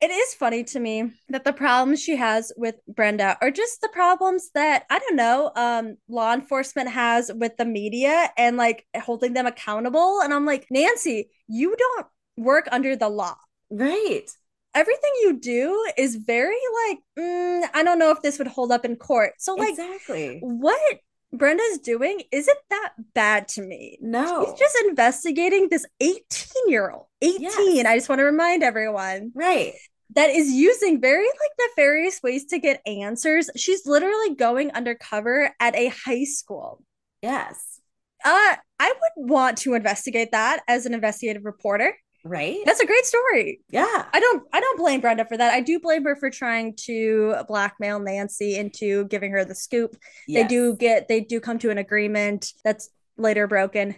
[0.00, 3.88] it is funny to me that the problems she has with Brenda are just the
[3.88, 9.34] problems that I don't know, um, law enforcement has with the media and like holding
[9.34, 10.20] them accountable.
[10.22, 12.06] And I'm like, Nancy, you don't
[12.36, 13.36] work under the law.
[13.70, 14.30] Right.
[14.74, 16.56] Everything you do is very
[16.88, 19.34] like, mm, I don't know if this would hold up in court.
[19.38, 20.38] So like, exactly.
[20.40, 21.00] what
[21.32, 23.98] Brenda's doing isn't that bad to me.
[24.00, 24.44] No.
[24.44, 26.22] She's just investigating this 18
[26.68, 27.06] year old.
[27.22, 27.40] 18.
[27.40, 27.86] Yes.
[27.86, 29.72] I just want to remind everyone right.
[30.14, 33.48] that is using very like nefarious ways to get answers.
[33.56, 36.82] She's literally going undercover at a high school.
[37.22, 37.80] Yes.
[38.24, 41.96] Uh, I would want to investigate that as an investigative reporter.
[42.24, 42.58] Right.
[42.64, 43.60] That's a great story.
[43.68, 44.04] Yeah.
[44.12, 45.52] I don't I don't blame Brenda for that.
[45.52, 49.96] I do blame her for trying to blackmail Nancy into giving her the scoop.
[50.28, 53.96] They do get they do come to an agreement that's later broken.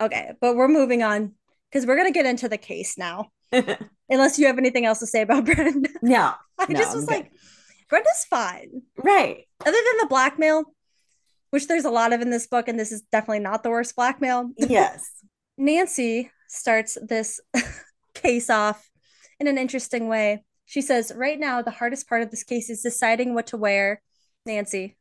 [0.00, 1.32] Okay, but we're moving on
[1.70, 3.26] because we're gonna get into the case now.
[4.08, 5.90] Unless you have anything else to say about Brenda.
[6.02, 6.32] no.
[6.58, 7.30] I No, just was like,
[7.90, 8.82] Brenda's fine.
[8.96, 9.44] Right.
[9.60, 10.64] Other than the blackmail,
[11.50, 13.94] which there's a lot of in this book, and this is definitely not the worst
[13.94, 14.50] blackmail.
[14.56, 15.04] Yes.
[15.58, 17.40] Nancy starts this
[18.14, 18.88] case off
[19.38, 20.44] in an interesting way.
[20.64, 24.02] She says, Right now, the hardest part of this case is deciding what to wear.
[24.44, 24.96] Nancy,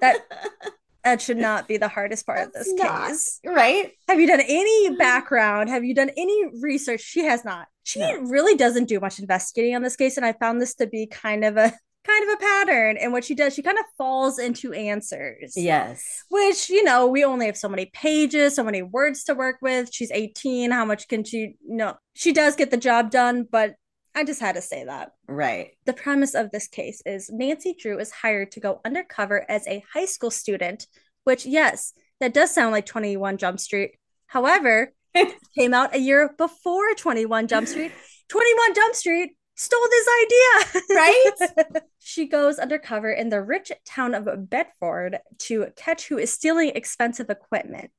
[0.00, 0.16] that
[1.04, 3.40] that should not be the hardest part of this not- case.
[3.44, 3.92] Right.
[4.08, 4.96] Have you done any mm-hmm.
[4.96, 5.68] background?
[5.68, 7.00] Have you done any research?
[7.00, 7.68] She has not.
[7.84, 8.18] She No.
[8.22, 11.44] really doesn't do much investigating on this case, and I found this to be kind
[11.44, 11.72] of a
[12.06, 12.96] kind of a pattern.
[12.96, 15.54] And what she does, she kind of falls into answers.
[15.56, 16.24] Yes.
[16.28, 19.92] Which, you know, we only have so many pages, so many words to work with.
[19.92, 20.70] She's 18.
[20.70, 21.96] How much can she no?
[22.14, 23.74] She does get the job done, but
[24.14, 25.12] I just had to say that.
[25.28, 25.72] Right.
[25.84, 29.84] The premise of this case is Nancy Drew is hired to go undercover as a
[29.92, 30.86] high school student,
[31.24, 33.92] which, yes, that does sound like 21 Jump Street.
[34.26, 37.92] However, it came out a year before 21 Jump Street.
[38.28, 40.82] 21 Jump Street stole this idea.
[40.94, 41.82] Right?
[41.98, 47.28] she goes undercover in the rich town of Bedford to catch who is stealing expensive
[47.30, 47.90] equipment.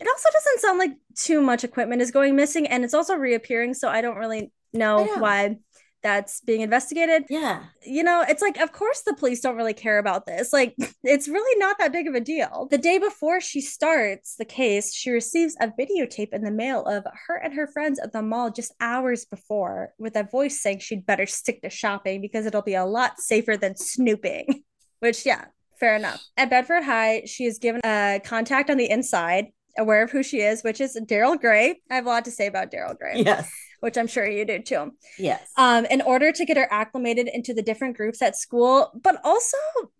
[0.00, 3.74] It also doesn't sound like too much equipment is going missing and it's also reappearing,
[3.74, 5.18] so I don't really know, I know.
[5.18, 5.56] why
[6.04, 7.24] that's being investigated.
[7.30, 7.64] Yeah.
[7.82, 10.52] You know, it's like, of course, the police don't really care about this.
[10.52, 12.68] Like, it's really not that big of a deal.
[12.70, 17.04] The day before she starts the case, she receives a videotape in the mail of
[17.26, 21.06] her and her friends at the mall just hours before with a voice saying she'd
[21.06, 24.62] better stick to shopping because it'll be a lot safer than snooping.
[25.00, 25.46] Which, yeah,
[25.80, 26.22] fair enough.
[26.36, 29.46] At Bedford High, she is given a contact on the inside
[29.78, 31.80] aware of who she is, which is Daryl Gray.
[31.90, 33.22] I have a lot to say about Daryl Gray.
[33.24, 33.50] Yes.
[33.84, 34.92] Which I'm sure you do too.
[35.18, 35.46] Yes.
[35.58, 39.58] Um, in order to get her acclimated into the different groups at school, but also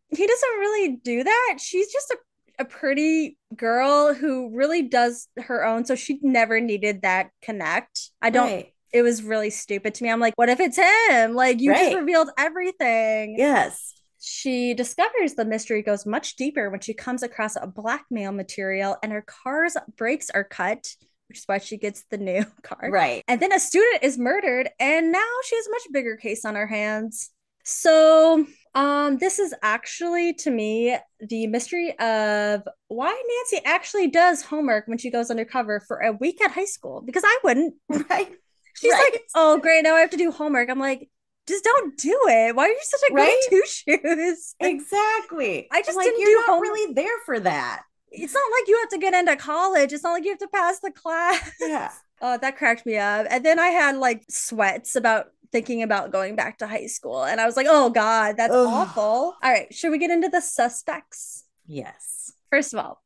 [0.09, 1.59] he doesn't really do that.
[1.61, 2.17] She's just a
[2.59, 5.85] a pretty girl who really does her own.
[5.85, 8.11] So she never needed that connect.
[8.23, 8.73] I don't Right.
[8.93, 10.11] it was really stupid to me.
[10.11, 11.35] I'm like, what if it's him?
[11.35, 13.35] Like you just revealed everything.
[13.37, 13.93] Yes.
[14.21, 19.13] She discovers the mystery goes much deeper when she comes across a blackmail material and
[19.13, 20.95] her car's brakes are cut,
[21.35, 22.89] which is why she gets the new car.
[22.93, 23.25] Right.
[23.27, 26.55] And then a student is murdered, and now she has a much bigger case on
[26.55, 27.31] her hands.
[27.65, 33.21] So, um, this is actually to me the mystery of why
[33.51, 37.25] Nancy actually does homework when she goes undercover for a week at high school because
[37.27, 37.75] I wouldn't.
[38.09, 38.31] Right.
[38.77, 39.11] She's Right.
[39.13, 41.09] like, "Oh, great, now I have to do homework." I'm like,
[41.49, 42.55] "Just don't do it.
[42.55, 43.41] Why are you such a Right?
[43.49, 45.67] two shoes?" Exactly.
[45.73, 47.83] I just like didn't you're not home- really there for that.
[48.17, 49.93] It's not like you have to get into college.
[49.93, 51.51] It's not like you have to pass the class.
[51.61, 51.91] Yeah.
[52.23, 53.27] Oh, that cracked me up.
[53.29, 57.23] And then I had like sweats about thinking about going back to high school.
[57.25, 58.67] And I was like, oh God, that's Ugh.
[58.67, 59.03] awful.
[59.03, 59.67] All right.
[59.75, 61.45] Should we get into the suspects?
[61.67, 62.33] Yes.
[62.51, 63.03] First of all,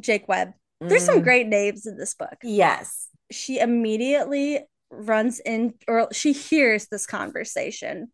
[0.00, 0.52] Jake Webb.
[0.80, 1.24] There's some Mm.
[1.24, 2.36] great names in this book.
[2.42, 3.08] Yes.
[3.30, 8.12] She immediately runs in, or she hears this conversation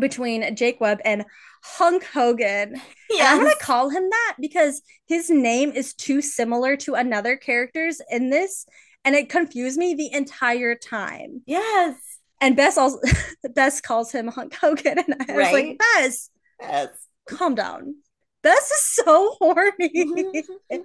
[0.00, 1.24] between Jake Webb and
[1.62, 2.74] Hunk Hogan.
[2.74, 7.36] And I'm going to call him that because his name is too similar to another
[7.36, 8.66] character's in this.
[9.04, 11.42] And it confused me the entire time.
[11.46, 11.96] Yes.
[12.40, 12.98] And Bess also
[13.54, 14.98] Bess calls him Hunk Hogan.
[14.98, 15.78] And I was like, Right?
[15.78, 16.30] Bess,
[16.60, 16.88] Yes.
[17.28, 17.94] calm down.
[18.42, 20.44] Bess is so horny.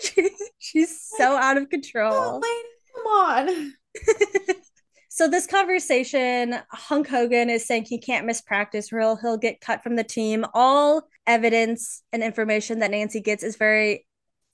[0.00, 2.40] she, she's so out of Oh, control.
[2.40, 3.74] lady, come on.
[5.14, 9.80] So this conversation, Hunk Hogan is saying he can't miss practice he'll, he'll get cut
[9.84, 10.44] from the team.
[10.54, 14.08] All evidence and information that Nancy gets is very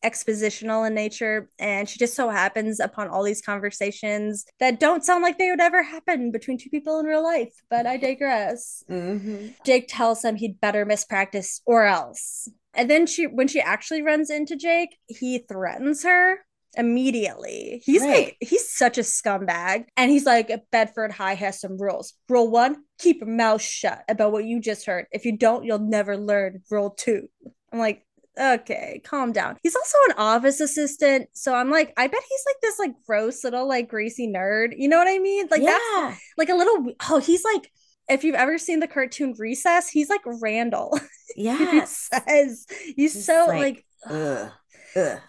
[0.05, 1.49] expositional in nature.
[1.59, 5.63] And she just so happens upon all these conversations that don't sound like they would
[5.63, 7.55] ever happen between two people in real life.
[7.71, 8.85] But I digress.
[8.87, 9.55] Mhm.
[9.65, 12.51] Jake tells him he'd better miss practice or else.
[12.75, 16.41] And then she when she actually runs into Jake, he threatens her
[16.77, 17.83] immediately.
[17.85, 18.27] He's Right.
[18.27, 19.85] like he's such a scumbag.
[19.97, 22.15] And he's like Bedford High has some rules.
[22.29, 25.07] Rule 1, keep your mouth shut about what you just heard.
[25.13, 26.63] If you don't, you'll never learn.
[26.71, 27.27] Rule 2.
[27.73, 28.05] I'm like
[28.39, 29.57] Okay, calm down.
[29.63, 33.43] He's also an office assistant, so I'm like, I bet he's like this like gross
[33.45, 34.73] little like greasy nerd.
[34.79, 35.49] You know what I mean?
[35.51, 36.15] Like that's yeah.
[36.39, 37.71] like a little oh he's like
[38.09, 40.99] if you've ever seen the cartoon recess he's like randall
[41.35, 42.09] he Yes.
[42.13, 44.51] says he's He's so like, like, Ugh.
[44.97, 45.21] Ugh.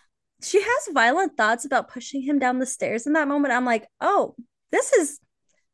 [0.41, 3.87] She has violent thoughts about pushing him down the stairs in that moment i'm like
[4.01, 4.35] oh
[4.71, 5.19] this is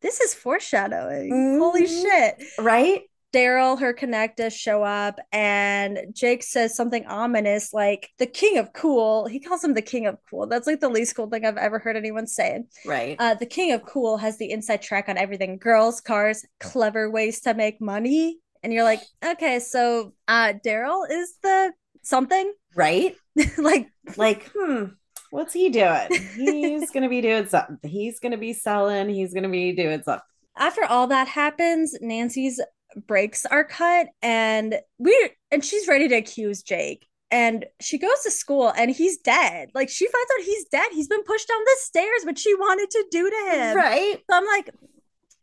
[0.01, 2.01] this is foreshadowing holy Mhm.
[2.01, 3.01] shit Right?
[3.33, 8.71] daryl her connect does show up and jake says something ominous like the king of
[8.71, 11.57] cool he calls him the king of cool that's like the least cool thing i've
[11.57, 13.17] ever heard anyone say Right.
[13.19, 17.41] Uh, the King of Cool has the inside track on everything girls, cars, clever ways
[17.41, 18.39] to make money.
[18.63, 21.73] And you're like, okay, so uh, Daryl is the
[22.07, 22.53] something?
[22.75, 23.15] right?
[23.57, 24.85] like, Like, hmm,
[25.31, 26.07] what's he doing?
[26.35, 27.77] He's gonna be doing something.
[27.89, 29.09] He's gonna be selling.
[29.09, 30.23] He's gonna be doing something.
[30.57, 32.59] after all that happens, Nancy's
[33.05, 37.05] breaks are cut and we and she's ready to accuse Jake.
[37.29, 39.69] And she goes to school and he's dead.
[39.75, 40.87] Like she finds out he's dead.
[40.93, 43.75] He's been pushed down the stairs, what she wanted to do to him.
[43.75, 44.17] Right?
[44.29, 44.69] So I'm like,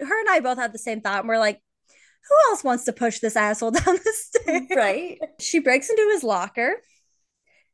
[0.00, 1.20] her and I both had the same thought.
[1.20, 1.60] And we're like,
[2.28, 4.62] who else wants to push this asshole down the stairs?
[4.74, 5.18] Right?
[5.40, 6.74] She breaks into his locker.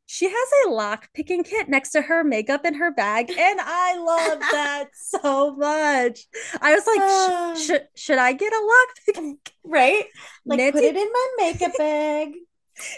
[0.07, 3.29] She has a lock picking kit next to her makeup in her bag.
[3.31, 6.25] And I love that so much.
[6.61, 7.47] I was Ah.
[7.53, 9.53] like, sh- should, should I get a lock picking kit?
[9.63, 10.05] Right?
[10.45, 12.33] Like, Nancy- put it in my makeup bag.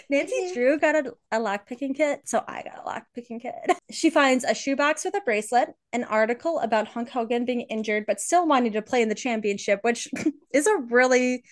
[0.08, 0.54] Nancy Mhm.
[0.54, 3.54] Drew got a, a lock picking kit, so I got a lock picking kit.
[3.90, 8.20] She finds a shoebox with a bracelet, an article about Hunk Hogan being injured but
[8.20, 10.08] still wanting to play in the championship, which
[10.52, 11.44] is a really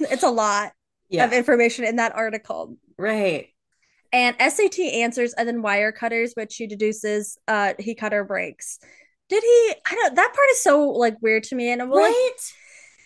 [0.00, 0.72] it's a lot
[1.08, 1.24] Yeah.
[1.24, 2.76] of information in that article.
[2.98, 3.48] right.
[4.12, 8.78] And SAT answers and then wire cutters, which she deduces uh he cut her brakes.
[9.28, 12.14] Did he I don't that part is so like weird to me and we'll like,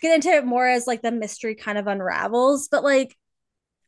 [0.01, 3.15] get into it more as like the mystery kind of unravels, but like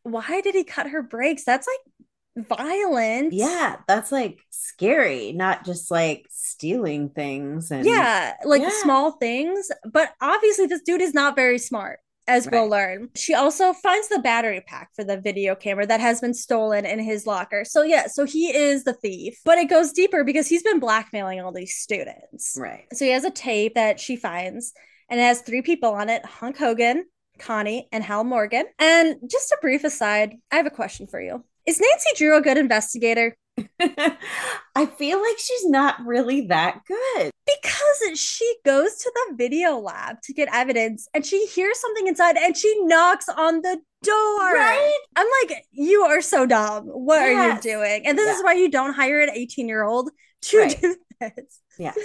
[0.09, 1.43] why did he cut her brakes?
[1.43, 3.33] That's like violent.
[3.33, 8.69] Yeah, that's like scary, not just like stealing things and Yeah, like Yeah.
[8.81, 9.69] small things.
[9.91, 13.09] But obviously, this dude is not very smart, as we'll learn.
[13.15, 16.99] She also finds the battery pack for the video camera that has been stolen in
[16.99, 17.65] his locker.
[17.65, 19.39] So, yeah, so he is the thief.
[19.43, 22.55] But it goes deeper because he's been blackmailing all these students.
[22.59, 22.85] right.
[22.93, 24.73] So, he has a tape that she finds,
[25.09, 27.05] and it has three people on it Hunk Hogan,
[27.39, 28.65] Connie, and Hal Morgan.
[28.79, 31.43] And just a brief aside, I have a question for you.
[31.65, 33.35] Is Nancy Drew a good investigator?
[33.79, 37.31] I feel like she's not really that good.
[37.45, 42.37] Because she goes to the video lab to get evidence and she hears something inside
[42.37, 44.53] and she knocks on the door.
[44.53, 44.97] Right?
[45.15, 46.85] I'm like, you are so dumb.
[46.85, 47.63] What are you Yes.
[47.63, 48.05] doing?
[48.05, 50.11] And this is why you don't hire an 18 year old
[50.43, 50.79] to Right.
[50.81, 51.61] do this.
[51.77, 51.93] Yeah.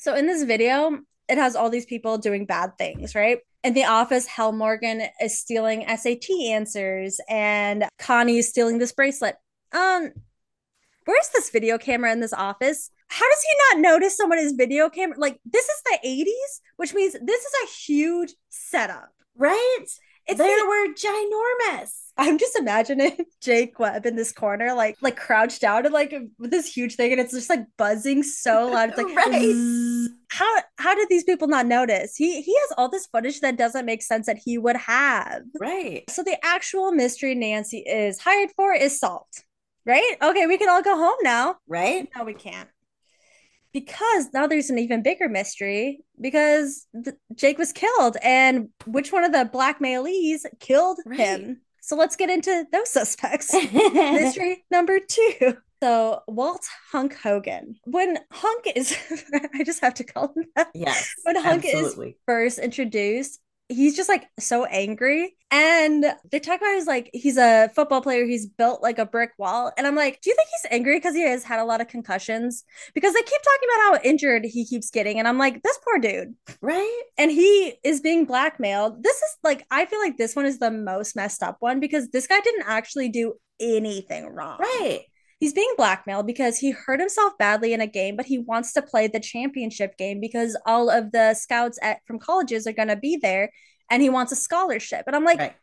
[0.00, 0.96] So in this video,
[1.28, 3.38] it has all these people doing bad things, right?
[3.68, 9.36] In the office, Hal Morgan is stealing SAT answers and Connie is stealing this bracelet.
[9.72, 10.10] Um,
[11.04, 12.90] where's this video camera in this office?
[13.08, 15.18] How does he not notice someone is video camera?
[15.18, 19.10] Like this is the 80s, which means this is a huge setup.
[19.36, 19.84] Right?
[20.26, 22.07] It's they the- were ginormous.
[22.20, 26.50] I'm just imagining Jake Webb in this corner, like like crouched down and like with
[26.50, 28.88] this huge thing, and it's just like buzzing so loud.
[28.90, 29.52] It's like Right.
[29.54, 32.16] "Zzz." how how did these people not notice?
[32.16, 35.42] He he has all this footage that doesn't make sense that he would have.
[35.60, 36.04] Right.
[36.10, 39.44] So the actual mystery Nancy is hired for is solved,
[39.86, 40.16] right?
[40.20, 41.56] Okay, we can all go home now.
[41.68, 42.08] Right?
[42.16, 42.68] No, we can't.
[43.72, 49.24] Because now there's an even bigger mystery because th- Jake was killed and which one
[49.24, 51.18] of the blackmailees killed Right.
[51.20, 51.60] him?
[51.88, 53.50] So let's get into those suspects.
[53.72, 55.56] mystery number two.
[55.82, 57.76] So Walt Hunk Hogan.
[57.84, 58.94] When Hunk is,
[59.54, 60.68] I just have to call him that.
[60.74, 61.10] yes.
[61.22, 65.36] When Hunk is first introduced, he's just like so angry.
[65.50, 68.26] And they talk about he's like he's a football player.
[68.26, 69.72] He's built like a brick wall.
[69.76, 71.88] And I'm like, do you think he's angry because he has had a lot of
[71.88, 72.64] concussions?
[72.94, 75.18] Because they keep talking about how injured he keeps getting.
[75.18, 76.34] And I'm like, this poor dude.
[76.60, 77.02] Right?
[77.16, 79.02] And he is being blackmailed.
[79.02, 82.08] This is like, I feel like this one is the most messed up one because
[82.08, 84.58] this guy didn't actually do anything wrong.
[84.58, 85.04] Right.
[85.40, 88.82] He's being blackmailed because he hurt himself badly in a game, but he wants to
[88.82, 92.96] play the championship game because all of the scouts at from colleges are going to
[92.96, 93.50] be there
[93.90, 95.04] and he wants a scholarship.
[95.06, 95.54] And I'm like, Right.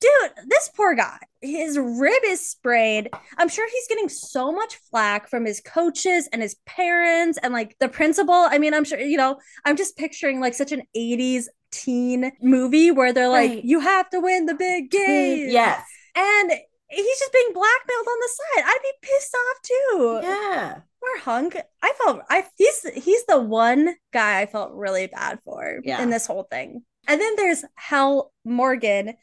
[0.00, 3.10] dude, this poor guy, his rib is sprayed.
[3.36, 7.76] I'm sure he's getting so much flack from his coaches and his parents and like
[7.80, 8.32] the principal.
[8.34, 12.90] I mean, I'm sure, you know, I'm just picturing like such an 80s teen movie
[12.90, 13.64] where they're like, Right.
[13.64, 15.50] you have to win the big game.
[15.50, 15.84] Yes.
[16.16, 16.52] And
[16.90, 18.64] he's just being blackmailed on the side.
[18.66, 20.20] I'd be pissed off too.
[20.22, 20.74] Yeah.
[21.00, 21.56] Poor Hunk.
[21.82, 26.02] I felt I he's he's the one guy I felt really bad for Yeah.
[26.02, 26.82] in this whole thing.
[27.06, 29.14] And then there's Hal Morgan.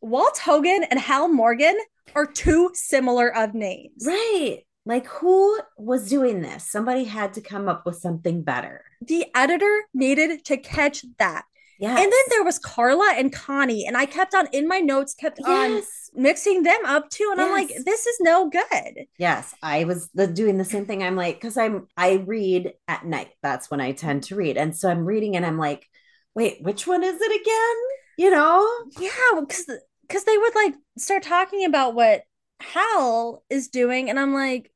[0.00, 1.76] Walt Hogan and Hal Morgan
[2.14, 4.04] are two similar of names.
[4.06, 4.60] Right.
[4.84, 6.68] Like who was doing this?
[6.70, 8.84] Somebody had to come up with something better.
[9.00, 11.44] The editor needed to catch that.
[11.82, 11.98] Yes.
[11.98, 15.40] And then there was Carla and Connie, and I kept on in my notes, kept
[15.44, 15.82] on
[16.14, 17.28] mixing them up too.
[17.32, 19.06] And I'm like, this is no good.
[19.18, 21.02] Yes, I was the, doing the same thing.
[21.02, 23.30] I'm like, because I'm I read at night.
[23.42, 25.84] That's when I tend to read, and so I'm reading, and I'm like,
[26.36, 27.76] wait, which one is it again?
[28.16, 28.64] You know?
[29.00, 29.68] Yeah, because
[30.02, 32.22] because they would like start talking about what
[32.60, 34.71] Hal is doing, and I'm like,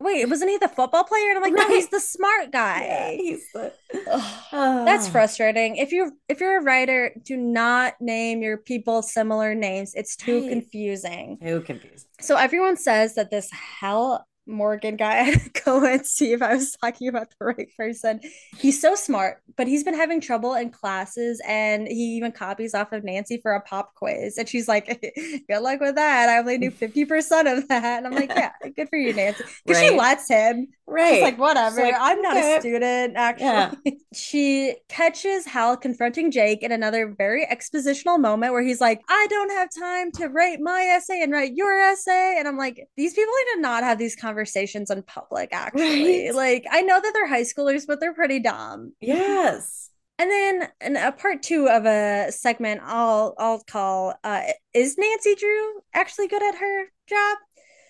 [0.00, 1.28] wait, wasn't he the football player?
[1.30, 3.16] And I'm like, no, he's the smart Yeah, guy.
[3.16, 3.72] he's the.
[4.84, 5.76] That's frustrating.
[5.76, 9.94] If you're if you're a writer, do not name your people similar names.
[9.94, 10.48] It's too Right.
[10.48, 11.38] confusing.
[11.42, 12.06] Too confused.
[12.20, 16.42] So everyone says that this Hal Morgan guy, I had to go and see if
[16.42, 18.20] I was talking about the right person.
[18.58, 22.92] He's so smart, but he's been having trouble in classes and he even copies off
[22.92, 24.38] of Nancy for a pop quiz.
[24.38, 24.86] And she's like,
[25.48, 26.28] Good luck with that.
[26.28, 27.98] I only knew 50% of that.
[27.98, 29.44] And I'm like, Yeah, good for you, Nancy.
[29.64, 30.68] Because she lets him.
[30.86, 31.14] Right.
[31.14, 31.80] She's like, whatever.
[31.80, 33.46] Like, I'm not "Okay." a student, actually.
[33.46, 33.72] Yeah.
[34.14, 39.50] she catches Hal confronting Jake in another very expositional moment where he's like, I don't
[39.52, 42.36] have time to write my essay and write your essay.
[42.38, 46.26] And I'm like, these people need to not have these conversations in public, actually.
[46.26, 46.34] Right.
[46.34, 48.92] Like, I know that they're high schoolers, but they're pretty dumb.
[49.00, 49.90] Yes.
[50.16, 55.34] And then in a part two of a segment I'll I'll call uh is Nancy
[55.34, 57.38] Drew actually good at her job?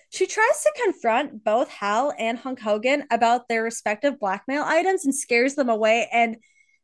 [0.08, 5.14] She tries to confront both Hal and Hunk Hogan about their respective blackmail items and
[5.14, 6.08] scares them away.
[6.12, 6.36] And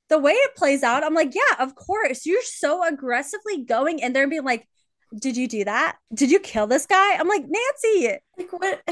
[0.08, 2.26] the way it plays out, I'm like, yeah, of course.
[2.26, 4.68] You're so aggressively going in there and being like,
[5.16, 5.96] did you do that?
[6.12, 7.16] Did you kill this guy?
[7.16, 8.82] I'm like, Nancy, Like what,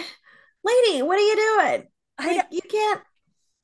[0.65, 1.03] lady?
[1.03, 1.87] What are you doing?
[2.19, 3.01] I, Like you can't.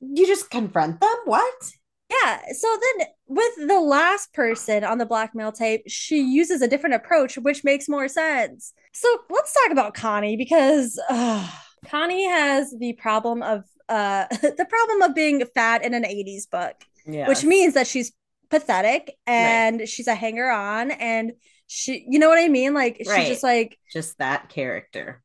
[0.01, 1.15] You just confront them.
[1.25, 1.73] What?
[2.11, 2.41] Yeah.
[2.53, 7.37] So then with the last person on the blackmail tape, she uses a different approach,
[7.37, 8.73] which makes more sense.
[8.93, 11.49] So let's talk about Connie because uh,
[11.87, 16.77] Connie has the problem of uh the problem of being fat in an 80s book.
[17.07, 17.29] Yeah.
[17.29, 18.13] Which means that she's
[18.51, 19.89] pathetic and right.
[19.89, 21.33] she's a hanger on and
[21.67, 22.75] she you know what I mean?
[22.75, 25.23] Like she's just like just that character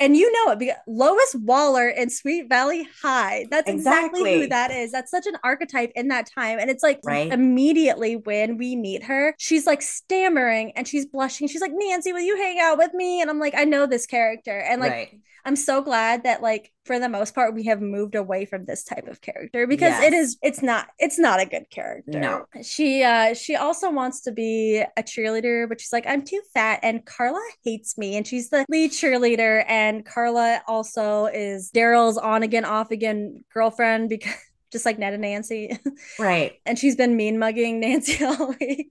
[0.00, 3.46] and you know it because Lois Waller in Sweet Valley High.
[3.50, 4.20] That's exactly.
[4.20, 4.40] exactly.
[4.40, 4.92] who that is.
[4.92, 6.58] That's such an archetype in that time.
[6.58, 7.32] And it's like right.
[7.32, 11.48] immediately when we meet her, she's like stammering and she's blushing.
[11.48, 13.20] She's like, Nancy, will you hang out with me?
[13.20, 14.58] And I'm like, I know this character.
[14.58, 15.20] And like right.
[15.44, 18.82] I'm so glad that like for the most part we have moved away from this
[18.82, 20.04] type of character because yes.
[20.04, 22.18] it is it's not it's not a good character.
[22.18, 22.46] No.
[22.62, 26.80] She uh she also wants to be a cheerleader but she's like I'm too fat
[26.82, 32.42] and Carla hates me and she's the lead cheerleader and Carla also is Daryl's on
[32.42, 34.34] again off again girlfriend because
[34.72, 35.78] just like Ned and Nancy.
[36.18, 36.54] Right.
[36.66, 38.90] and she's been mean mugging Nancy all week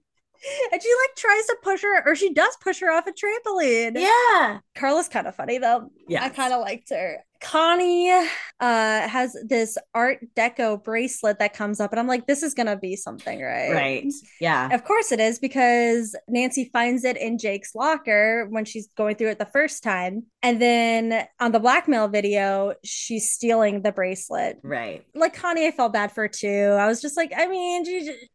[0.72, 3.98] and she like tries to push her or she does push her off a trampoline.
[3.98, 4.60] Yeah.
[4.74, 5.90] Carla's kind of funny though.
[6.08, 6.24] Yeah.
[6.24, 7.18] I kind of liked her.
[7.42, 8.28] Connie uh,
[8.60, 12.94] has this Art Deco bracelet that comes up, and I'm like, this is gonna be
[12.94, 13.72] something, right?
[13.72, 14.12] Right.
[14.40, 14.72] Yeah.
[14.72, 19.30] Of course it is because Nancy finds it in Jake's locker when she's going through
[19.30, 24.58] it the first time, and then on the blackmail video, she's stealing the bracelet.
[24.62, 25.04] Right.
[25.14, 26.76] Like Connie, I felt bad for too.
[26.78, 27.82] I was just like, I mean,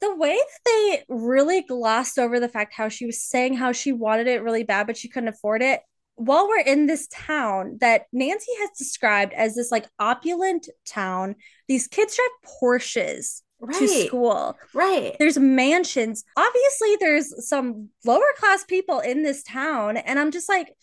[0.01, 3.93] the way that they really glossed over the fact how she was saying how she
[3.93, 5.81] wanted it really bad, but she couldn't afford it
[6.17, 11.35] while we're in this town that Nancy has described as this like opulent town,
[11.67, 13.77] these kids drive Porsches right.
[13.77, 14.57] to school.
[14.73, 15.15] Right.
[15.19, 16.23] There's mansions.
[16.35, 19.97] Obviously, there's some lower class people in this town.
[19.97, 20.73] And I'm just like,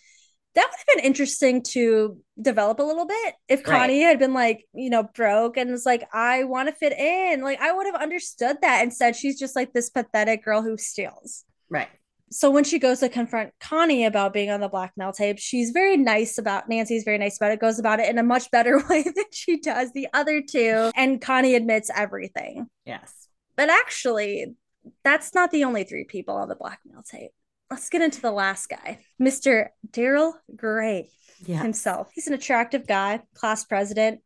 [0.54, 4.10] that would have been interesting to develop a little bit if Connie right.
[4.10, 7.42] had been like, you know, broke and was like, I want to fit in.
[7.42, 8.84] Like, I would have understood that.
[8.84, 11.44] Instead, she's just like this pathetic girl who steals.
[11.68, 11.88] Right
[12.34, 15.96] so when she goes to confront Connie about being on the blackmail tape, she's very
[15.96, 19.04] nice about Nancy's very nice about it, goes about it in a much better way
[19.04, 20.90] than she does the other two.
[20.96, 22.66] And Connie admits everything.
[22.84, 23.28] Yes.
[23.56, 24.56] But actually,
[25.04, 27.30] that's not the only three people on the blackmail tape.
[27.70, 29.68] Let's get into the last guy, Mr.
[29.88, 31.10] Daryl Gray
[31.46, 31.62] yes.
[31.62, 32.10] himself.
[32.14, 34.20] He's an attractive guy, class president.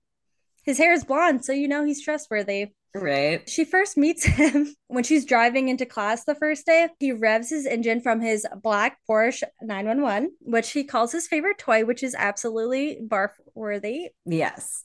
[0.68, 2.72] His hair is blonde, so you know he's trustworthy.
[2.94, 3.48] Right.
[3.48, 6.88] She first meets him when she's driving into class the first day.
[7.00, 11.86] He revs his engine from his black Porsche 911, which he calls his favorite toy,
[11.86, 14.10] which is absolutely barf worthy.
[14.26, 14.84] Yes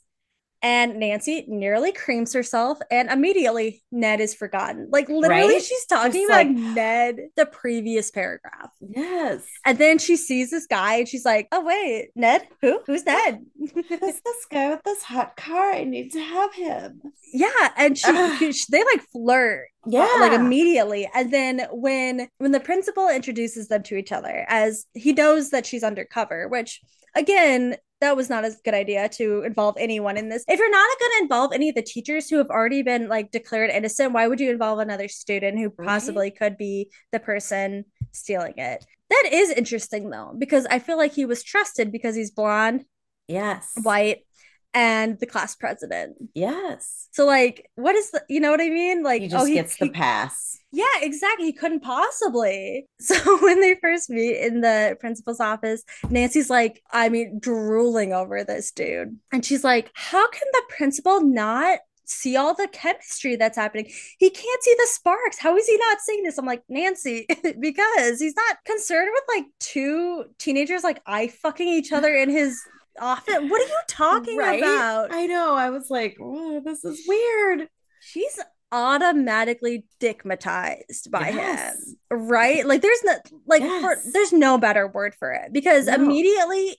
[0.63, 4.87] and Nancy nearly creams herself, and immediately Ned is forgotten.
[4.91, 5.61] Like literally, right?
[5.61, 6.47] she's talking Just about like...
[6.75, 8.71] Ned the previous paragraph.
[8.79, 12.47] Yes, and then she sees this guy, and she's like, "Oh wait, Ned?
[12.61, 12.79] Who?
[12.87, 13.45] Who's Ned?
[13.59, 15.73] Who's this guy with this hot car?
[15.73, 17.01] I need to have him."
[17.33, 22.53] Yeah, and she, she they like flirt uh, yeah like immediately and then when when
[22.53, 26.79] the principal introduces them to each other as he knows that she's undercover which
[27.15, 30.43] again that was not a good idea to involve anyone in this.
[30.47, 33.31] If you're not going to involve any of the teachers who have already been like
[33.31, 36.37] declared innocent, why would you involve another student who possibly right.
[36.37, 38.85] could be the person stealing it?
[39.09, 42.83] That is interesting though, because I feel like he was trusted because he's blonde,
[43.27, 44.25] yes, white,
[44.73, 46.15] and the class president.
[46.33, 47.07] Yes.
[47.11, 48.23] So like, what is the?
[48.27, 49.03] You know what I mean?
[49.03, 50.59] Like, he oh, just oh, he gets the pass.
[50.71, 51.45] Yeah, exactly.
[51.45, 52.87] He couldn't possibly.
[52.99, 58.45] So when they first meet in the principal's office, Nancy's like, I mean, drooling over
[58.45, 63.57] this dude, and she's like, "How can the principal not see all the chemistry that's
[63.57, 63.89] happening.
[64.17, 65.39] He can't see the sparks.
[65.39, 66.37] How is he not seeing this?
[66.37, 67.25] I'm like, Nancy,
[67.59, 72.61] because he's not concerned with like two teenagers like eye fucking each other in his
[72.99, 73.35] office.
[73.39, 74.59] What are you talking right?
[74.59, 75.13] about?
[75.13, 75.53] I know.
[75.53, 77.67] I was like, oh, this is weird.
[78.01, 78.39] She's
[78.73, 81.77] automatically stigmatized by yes.
[82.09, 83.13] him right like there's no
[83.45, 83.81] like yes.
[83.83, 85.93] for, there's no better word for it because no.
[85.93, 86.75] immediately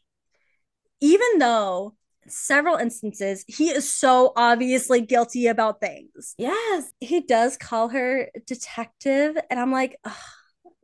[1.01, 1.95] even though
[2.27, 9.37] several instances he is so obviously guilty about things yes he does call her detective
[9.49, 9.97] and i'm like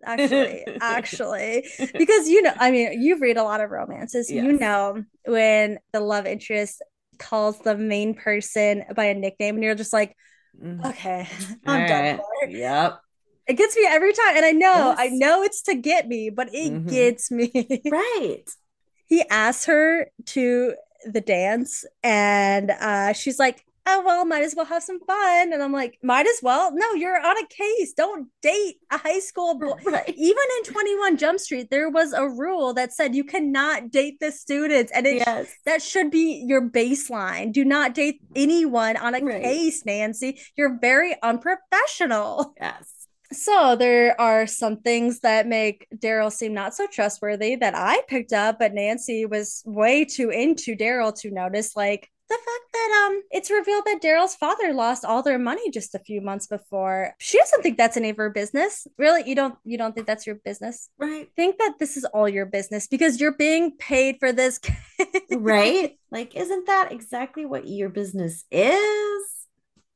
[0.04, 1.66] actually actually
[1.98, 4.44] because you know i mean you read a lot of romances yes.
[4.44, 6.82] you know when the love interest
[7.18, 10.16] calls the main person by a nickname and you're just like
[10.62, 10.86] Mm-hmm.
[10.86, 11.28] Okay,
[11.66, 12.20] I'm All done.
[12.42, 12.50] Right.
[12.50, 13.00] Yep.
[13.46, 14.36] It gets me every time.
[14.36, 14.96] And I know, yes.
[14.98, 16.88] I know it's to get me, but it mm-hmm.
[16.88, 17.50] gets me.
[17.90, 18.44] right.
[19.06, 20.74] He asks her to
[21.04, 25.52] the dance and uh, she's like, oh, well, might as well have some fun.
[25.52, 26.72] And I'm like, might as well.
[26.74, 27.92] No, you're on a case.
[27.92, 29.70] Don't date a high school boy.
[29.90, 30.08] Right.
[30.08, 34.30] Even in 21 Jump Street, there was a rule that said you cannot date the
[34.30, 34.92] students.
[34.92, 35.52] And it, yes.
[35.64, 37.52] that should be your baseline.
[37.52, 39.42] Do not date anyone on a right.
[39.42, 40.40] case, Nancy.
[40.56, 42.54] You're very unprofessional.
[42.60, 43.00] Yes.
[43.32, 48.32] So there are some things that make Daryl seem not so trustworthy that I picked
[48.32, 53.22] up, but Nancy was way too into Daryl to notice, like the fact that um
[53.30, 57.14] it's revealed that Daryl's father lost all their money just a few months before.
[57.18, 58.86] She doesn't think that's any of her business.
[58.96, 59.28] Really?
[59.28, 60.88] You don't you don't think that's your business?
[60.96, 61.28] Right.
[61.36, 64.60] Think that this is all your business because you're being paid for this.
[65.32, 65.98] right?
[66.10, 69.40] Like isn't that exactly what your business is?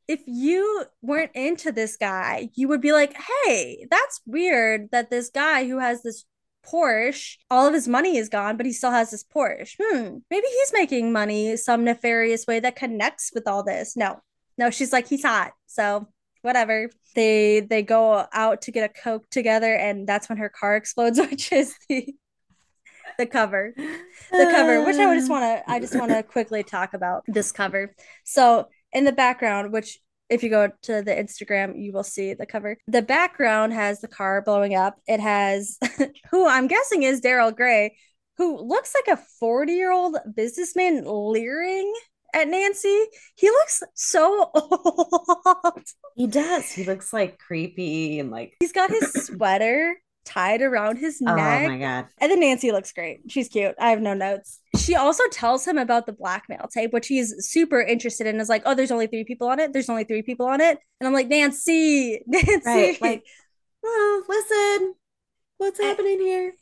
[0.07, 3.16] if you weren't into this guy, you would be like,
[3.47, 6.26] hey, that's weird that this guy who has this
[6.66, 9.74] Porsche, all of his money is gone, but he still has this Porsche.
[9.80, 13.96] Hmm, maybe he's making money some nefarious way that connects with all this.
[13.96, 14.20] No,
[14.58, 15.52] no, she's like, he's hot.
[15.66, 16.08] So
[16.42, 16.90] whatever.
[17.14, 21.18] They they go out to get a Coke together, and that's when her car explodes,
[21.30, 22.14] which is the
[23.16, 26.64] the cover the cover which i would just want to i just want to quickly
[26.64, 27.94] talk about this cover
[28.24, 29.98] so in the background, which
[30.28, 32.78] if you go to the Instagram, you will see the cover.
[32.86, 34.96] The background has the car blowing up.
[35.06, 35.78] It has
[36.30, 37.96] who I'm guessing is Daryl Gray,
[38.36, 41.92] who looks like a 40 year old businessman leering
[42.34, 43.04] at Nancy.
[43.36, 45.82] He looks so old.
[46.16, 46.70] He does.
[46.70, 51.34] He looks like creepy and like he's got his sweater tied around his neck.
[51.34, 52.06] Oh my god.
[52.18, 53.20] And then Nancy looks great.
[53.28, 53.74] She's cute.
[53.78, 54.60] I have no notes.
[54.76, 58.40] She also tells him about the blackmail tape, which he's super interested in.
[58.40, 59.72] Is like, oh, there's only three people on it.
[59.72, 60.78] There's only three people on it.
[61.00, 62.60] And I'm like, Nancy, Nancy.
[62.64, 63.02] Right.
[63.02, 63.24] Like,
[63.84, 64.94] oh, listen,
[65.58, 66.54] what's happening here?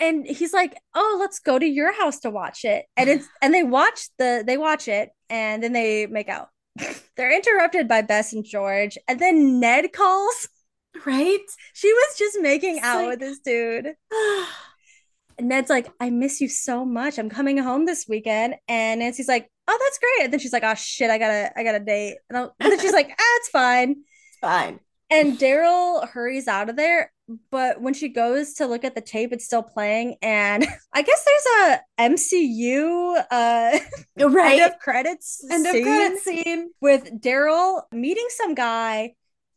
[0.00, 2.86] And he's like, oh, let's go to your house to watch it.
[2.96, 6.48] And it's and they watch the they watch it and then they make out.
[7.16, 8.98] They're interrupted by Bess and George.
[9.06, 10.48] And then Ned calls.
[11.06, 11.40] Right?
[11.72, 13.08] She was just making it's out like...
[13.10, 13.94] with this dude.
[15.38, 17.18] and Ned's like, I miss you so much.
[17.18, 18.54] I'm coming home this weekend.
[18.68, 20.24] And Nancy's like, Oh, that's great.
[20.24, 22.18] And then she's like, Oh shit, I gotta, I got a date.
[22.30, 23.90] And, and then she's like, Ah, it's fine.
[23.90, 24.80] It's fine.
[25.10, 27.12] And Daryl hurries out of there.
[27.50, 30.16] But when she goes to look at the tape, it's still playing.
[30.22, 33.78] And I guess there's a MCU uh
[34.28, 34.60] right.
[34.60, 39.14] end of credits end of credits scene with Daryl meeting some guy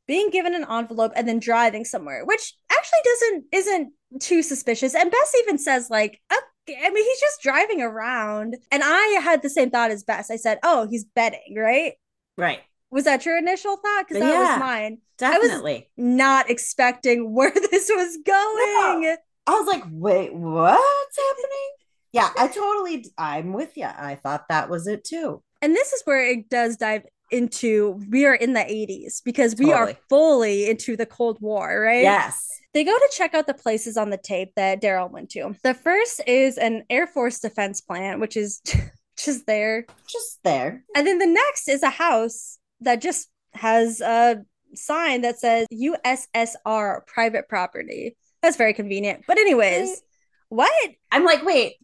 [0.08, 4.96] being given an envelope and then driving somewhere, which actually doesn't isn't too suspicious.
[4.96, 8.56] And Bess even says like, okay, I mean, he's just driving around.
[8.72, 10.32] And I had the same thought as Bess.
[10.32, 11.94] I said, oh, he's betting, right?
[12.38, 12.60] Right.
[12.92, 14.06] Was that your initial thought?
[14.08, 14.98] Because that yeah, was mine.
[15.18, 15.90] Definitely.
[15.98, 19.02] Was not expecting where this was going.
[19.02, 19.18] No.
[19.48, 21.70] I was like, wait, what's happening?
[22.12, 23.86] Yeah, I totally, I'm with you.
[23.86, 25.44] I thought that was it too.
[25.62, 29.68] And this is where it does dive into we are in the 80s because we
[29.68, 29.94] totally.
[29.94, 32.04] are fully into the Cold War, right?
[32.04, 32.50] Yes.
[32.74, 35.56] They go to check out the places on the tape that Daryl went to.
[35.64, 38.62] The first is an Air Force defense plant, which is
[39.18, 39.86] just there.
[40.08, 40.84] Just there.
[40.96, 47.08] And then the next is a house that just has a sign that says USSR
[47.08, 48.18] private property.
[48.42, 49.24] That's very convenient.
[49.26, 50.02] But, anyways,
[50.50, 50.74] what?
[51.12, 51.76] I'm like, wait,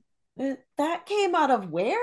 [0.78, 1.98] that came out of where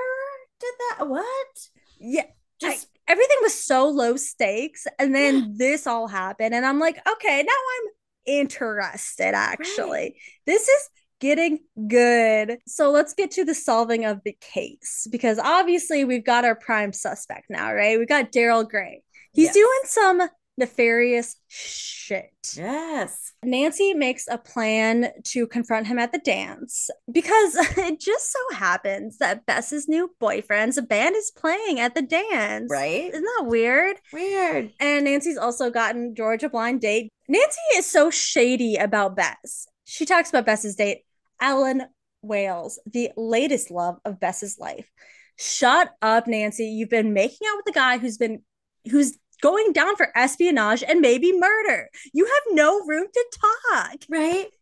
[0.60, 1.08] did that?
[1.08, 1.68] What?
[2.00, 2.24] Yeah.
[2.60, 7.42] Just everything was so low stakes and then this all happened and i'm like okay
[7.42, 7.90] now i'm
[8.28, 9.88] interested actually.
[9.90, 10.14] Right.
[10.46, 10.90] this is
[11.20, 12.58] getting good.
[12.66, 16.92] So let's get to the solving of the case because obviously we've got our prime
[16.92, 17.98] suspect now right?
[17.98, 19.02] We got daryl gray.
[19.32, 19.54] He's yes.
[19.54, 20.28] doing some
[20.58, 22.30] nefarious shit.
[22.54, 23.32] Yes.
[23.42, 29.18] Nancy makes a plan to confront him at the dance because it just so happens
[29.18, 32.70] that Bess's new boyfriend's band is playing at the dance.
[32.70, 33.10] Right.
[33.10, 33.96] Isn't that weird?
[34.12, 34.72] Weird.
[34.80, 37.10] And Nancy's also gotten George a blind date.
[37.28, 39.66] Nancy is so shady about Bess.
[39.84, 41.02] She talks about Bess's date,
[41.40, 41.82] Alan
[42.22, 44.90] Wales, the latest love of Bess's life.
[45.36, 46.66] Shut up, Nancy.
[46.66, 48.42] You've been making out with a guy who's been
[48.90, 51.88] who's going down for espionage and maybe murder.
[52.12, 53.24] You have no room to
[53.72, 53.96] talk.
[54.08, 54.46] Right?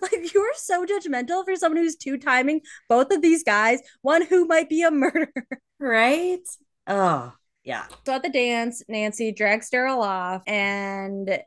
[0.00, 4.44] Like you're so judgmental for someone who's two timing both of these guys, one who
[4.46, 5.32] might be a murderer.
[5.80, 6.46] Right?
[6.86, 7.32] Oh,
[7.64, 7.86] yeah.
[8.06, 11.40] So at the dance, Nancy drags Daryl off and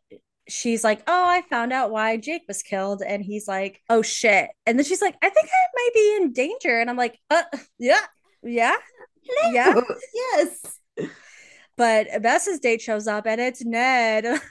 [0.49, 3.01] she's like, Oh, I found out why Jake was killed.
[3.01, 4.49] And he's like, Oh shit.
[4.65, 6.79] And then she's like, I think I might be in danger.
[6.81, 7.43] And I'm like, Uh,
[7.79, 8.01] yeah,
[8.43, 8.75] yeah,
[9.25, 9.53] Hello.
[9.53, 9.81] yeah.
[10.13, 10.79] Yes.
[11.77, 14.25] But Bess's date shows up and it's Ned.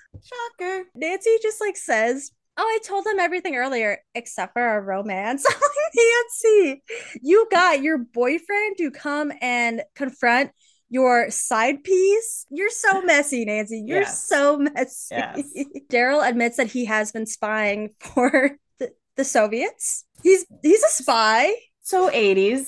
[0.61, 0.85] Shocker.
[0.95, 5.45] Nancy just like says, Oh, I told him everything earlier except for our romance.
[5.95, 6.83] Nancy,
[7.21, 10.53] you got your boyfriend to come and confront
[10.89, 12.47] your side piece.
[12.49, 13.83] You're so messy, Nancy.
[13.87, 14.27] You're yes.
[14.27, 15.15] so messy.
[15.15, 15.43] Yes.
[15.91, 20.05] Daryl admits that he has been spying for the, the Soviets.
[20.23, 21.53] He's he's a spy.
[21.87, 22.67] So 80s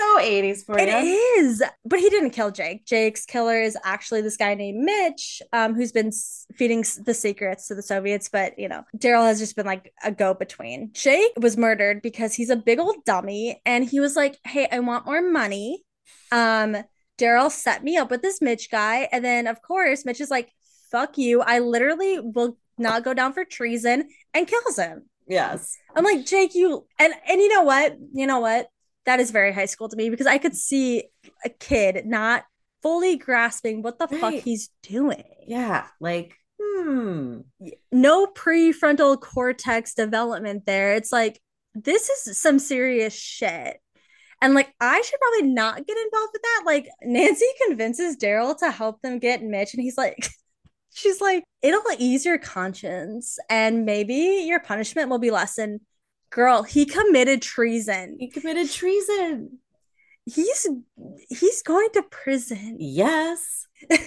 [0.00, 0.94] so 80s for it you.
[0.94, 1.62] It is.
[1.84, 2.86] But he didn't kill Jake.
[2.86, 6.12] Jake's killer is actually this guy named Mitch, um, who's been
[6.54, 8.28] feeding the secrets to the Soviets.
[8.28, 10.90] But, you know, Daryl has just been like a go between.
[10.92, 14.78] Jake was murdered because he's a big old dummy and he was like, hey, I
[14.80, 15.82] want more money.
[16.30, 16.76] Um,
[17.18, 19.08] Daryl set me up with this Mitch guy.
[19.12, 20.50] And then, of course, Mitch is like,
[20.90, 21.42] fuck you.
[21.42, 25.09] I literally will not go down for treason and kills him.
[25.30, 25.78] Yes.
[25.96, 27.96] I'm like, Jake, you and and you know what?
[28.12, 28.68] You know what?
[29.06, 31.04] that is very high school to me because I could see
[31.44, 32.44] a kid not
[32.82, 34.20] fully grasping what the right.
[34.20, 35.24] fuck he's doing.
[35.46, 37.40] Yeah, like hmm,
[37.90, 40.94] no prefrontal cortex development there.
[40.94, 41.40] It's like
[41.74, 43.78] this is some serious shit.
[44.42, 46.62] And like I should probably not get involved with that.
[46.64, 50.28] Like Nancy convinces Daryl to help them get Mitch and he's like
[50.92, 55.80] she's like it'll ease your conscience and maybe your punishment will be lessened
[56.30, 58.16] Girl, he committed treason.
[58.18, 59.58] He committed treason.
[60.24, 60.66] He's
[61.28, 62.76] he's going to prison.
[62.78, 63.66] Yes.
[63.90, 63.98] I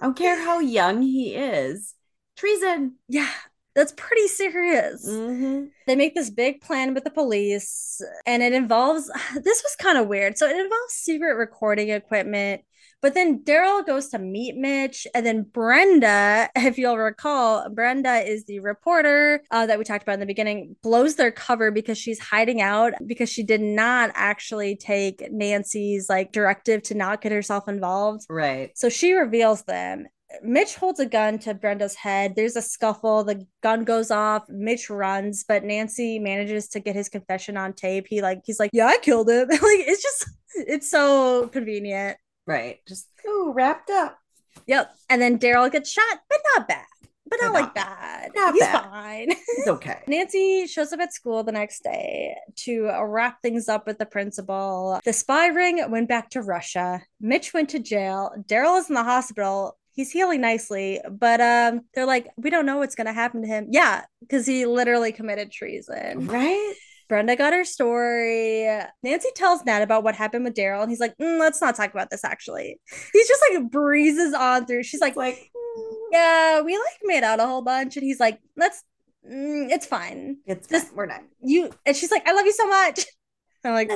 [0.00, 1.94] don't care how young he is.
[2.36, 2.94] Treason.
[3.08, 3.30] Yeah,
[3.74, 5.08] that's pretty serious.
[5.08, 5.66] Mm-hmm.
[5.88, 10.06] They make this big plan with the police, and it involves this was kind of
[10.06, 10.38] weird.
[10.38, 12.62] So it involves secret recording equipment
[13.02, 18.44] but then Daryl goes to meet Mitch, and then Brenda, if you'll recall, Brenda is
[18.44, 22.20] the reporter uh, that we talked about in the beginning, blows their cover because she's
[22.20, 27.68] hiding out because she did not actually take Nancy's like directive to not get herself
[27.68, 28.24] involved.
[28.30, 28.70] Right.
[28.76, 30.06] So she reveals them.
[30.42, 32.34] Mitch holds a gun to Brenda's head.
[32.36, 33.24] There's a scuffle.
[33.24, 34.44] The gun goes off.
[34.48, 38.06] Mitch runs, but Nancy manages to get his confession on tape.
[38.08, 42.16] He like he's like, "Yeah, I killed him." like it's just it's so convenient.
[42.46, 42.80] Right.
[42.86, 44.18] Just oh, wrapped up.
[44.66, 44.94] Yep.
[45.08, 46.84] And then Daryl gets shot, but not bad.
[47.28, 48.30] But, not, not like bad.
[48.34, 48.84] Not He's bad.
[48.84, 49.28] fine.
[49.56, 50.00] He's okay.
[50.06, 55.00] Nancy shows up at school the next day to wrap things up with the principal.
[55.04, 57.00] The spy ring went back to Russia.
[57.20, 58.32] Mitch went to jail.
[58.46, 59.78] Daryl is in the hospital.
[59.94, 63.68] He's healing nicely, but um, they're like, we don't know what's gonna happen to him.
[63.70, 66.26] Yeah, because he literally committed treason.
[66.26, 66.74] Right.
[67.08, 68.66] Brenda got her story.
[69.02, 71.90] Nancy tells Ned about what happened with Daryl, and he's like, mm, "Let's not talk
[71.90, 72.80] about this." Actually,
[73.12, 74.82] he's just like breezes on through.
[74.84, 78.40] She's like, like, mm, "Yeah, we like made out a whole bunch," and he's like,
[78.56, 78.82] "Let's,
[79.28, 80.38] mm, it's fine.
[80.46, 80.96] It's just fine.
[80.96, 83.06] we're done." You and she's like, "I love you so much."
[83.64, 83.90] I'm like,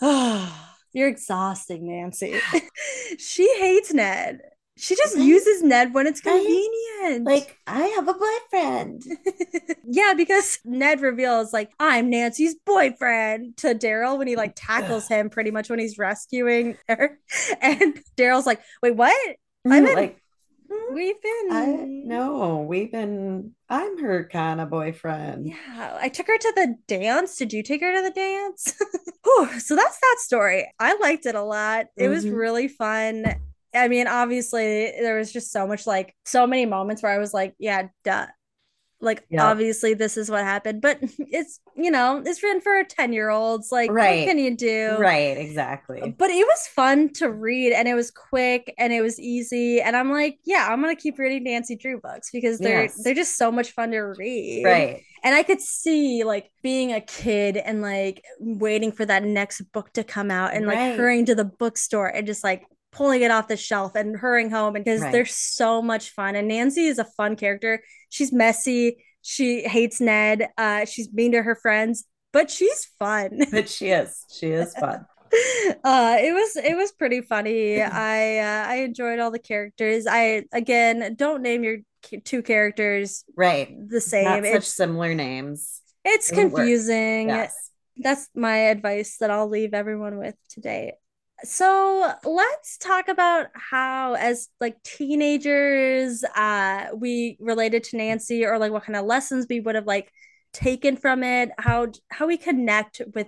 [0.00, 2.38] "Oh, you're exhausting, Nancy."
[3.18, 4.40] she hates Ned.
[4.76, 7.24] She just uses Ned when it's convenient.
[7.24, 9.02] Like, I have a boyfriend.
[9.84, 15.28] yeah, because Ned reveals, like, I'm Nancy's boyfriend to Daryl when he like tackles him
[15.28, 17.18] pretty much when he's rescuing her.
[17.60, 19.36] And Daryl's like, wait, what?
[19.66, 20.22] I'm in, like
[20.92, 25.46] we've been I, no, we've been I'm her kind of boyfriend.
[25.46, 25.98] Yeah.
[26.00, 27.36] I took her to the dance.
[27.36, 28.74] Did you take her to the dance?
[29.24, 30.70] Whew, so that's that story.
[30.78, 31.86] I liked it a lot.
[31.96, 32.12] It mm-hmm.
[32.12, 33.24] was really fun
[33.74, 37.32] I mean, obviously, there was just so much like so many moments where I was
[37.32, 38.26] like, yeah, duh.
[39.00, 39.50] Like, yeah.
[39.50, 43.72] obviously, this is what happened, but it's you know, it's written for 10 year olds.
[43.72, 44.20] Like, right.
[44.20, 44.96] what can you do?
[44.98, 46.14] Right, exactly.
[46.16, 49.80] But it was fun to read and it was quick and it was easy.
[49.80, 53.02] And I'm like, yeah, I'm gonna keep reading Nancy Drew books because they're yes.
[53.02, 54.64] they're just so much fun to read.
[54.64, 55.02] Right.
[55.24, 59.92] And I could see like being a kid and like waiting for that next book
[59.94, 60.96] to come out and like right.
[60.96, 64.74] hurrying to the bookstore and just like pulling it off the shelf and hurrying home
[64.74, 65.10] because right.
[65.10, 66.36] they're so much fun.
[66.36, 67.82] And Nancy is a fun character.
[68.10, 69.04] She's messy.
[69.22, 70.48] She hates Ned.
[70.58, 73.40] Uh, she's mean to her friends, but she's fun.
[73.50, 74.24] But she is.
[74.30, 75.06] She is fun.
[75.84, 80.44] uh it was it was pretty funny i uh, i enjoyed all the characters i
[80.52, 81.78] again don't name your
[82.24, 87.54] two characters right the same Not such similar names it's it confusing yes.
[87.96, 90.96] that's my advice that i'll leave everyone with today
[91.44, 98.72] so let's talk about how as like teenagers uh we related to nancy or like
[98.72, 100.10] what kind of lessons we would have like
[100.52, 103.26] taken from it how how we connect with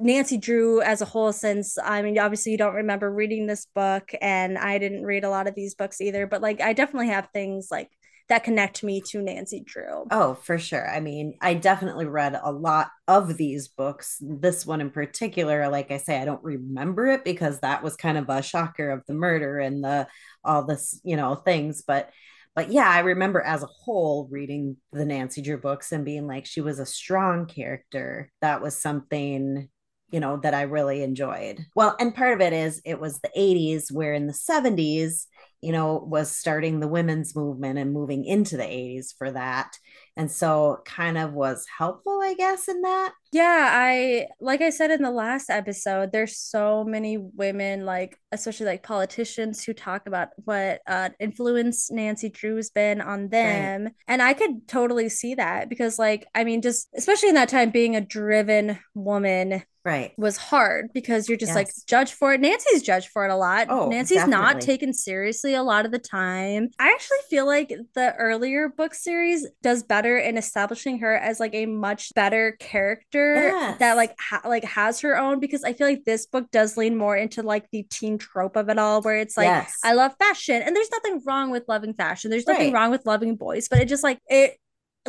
[0.00, 4.12] nancy drew as a whole since i mean obviously you don't remember reading this book
[4.20, 7.28] and i didn't read a lot of these books either but like i definitely have
[7.32, 7.90] things like
[8.28, 10.06] that connect me to Nancy Drew.
[10.10, 10.88] Oh, for sure.
[10.88, 14.18] I mean, I definitely read a lot of these books.
[14.20, 18.18] This one in particular, like I say, I don't remember it because that was kind
[18.18, 20.08] of a shocker of the murder and the
[20.44, 21.82] all this, you know, things.
[21.86, 22.10] But
[22.54, 26.46] but yeah, I remember as a whole reading the Nancy Drew books and being like,
[26.46, 28.32] she was a strong character.
[28.40, 29.68] That was something
[30.10, 31.66] you know, that I really enjoyed.
[31.74, 35.26] Well, and part of it is it was the 80s, where in the 70s,
[35.60, 39.76] you know, was starting the women's movement and moving into the 80s for that.
[40.16, 43.12] And so kind of was helpful, I guess, in that.
[43.32, 48.66] Yeah, I like I said in the last episode, there's so many women, like especially
[48.66, 53.84] like politicians who talk about what uh influence Nancy Drew's been on them.
[53.84, 53.92] Right.
[54.08, 57.70] And I could totally see that because like I mean, just especially in that time
[57.70, 61.56] being a driven woman right was hard because you're just yes.
[61.56, 64.44] like judged for it nancy's judged for it a lot oh, nancy's definitely.
[64.44, 68.92] not taken seriously a lot of the time i actually feel like the earlier book
[68.92, 73.78] series does better in establishing her as like a much better character yes.
[73.78, 76.96] that like ha- like has her own because i feel like this book does lean
[76.96, 79.76] more into like the teen trope of it all where it's like yes.
[79.84, 82.80] i love fashion and there's nothing wrong with loving fashion there's nothing right.
[82.80, 84.56] wrong with loving boys but it just like it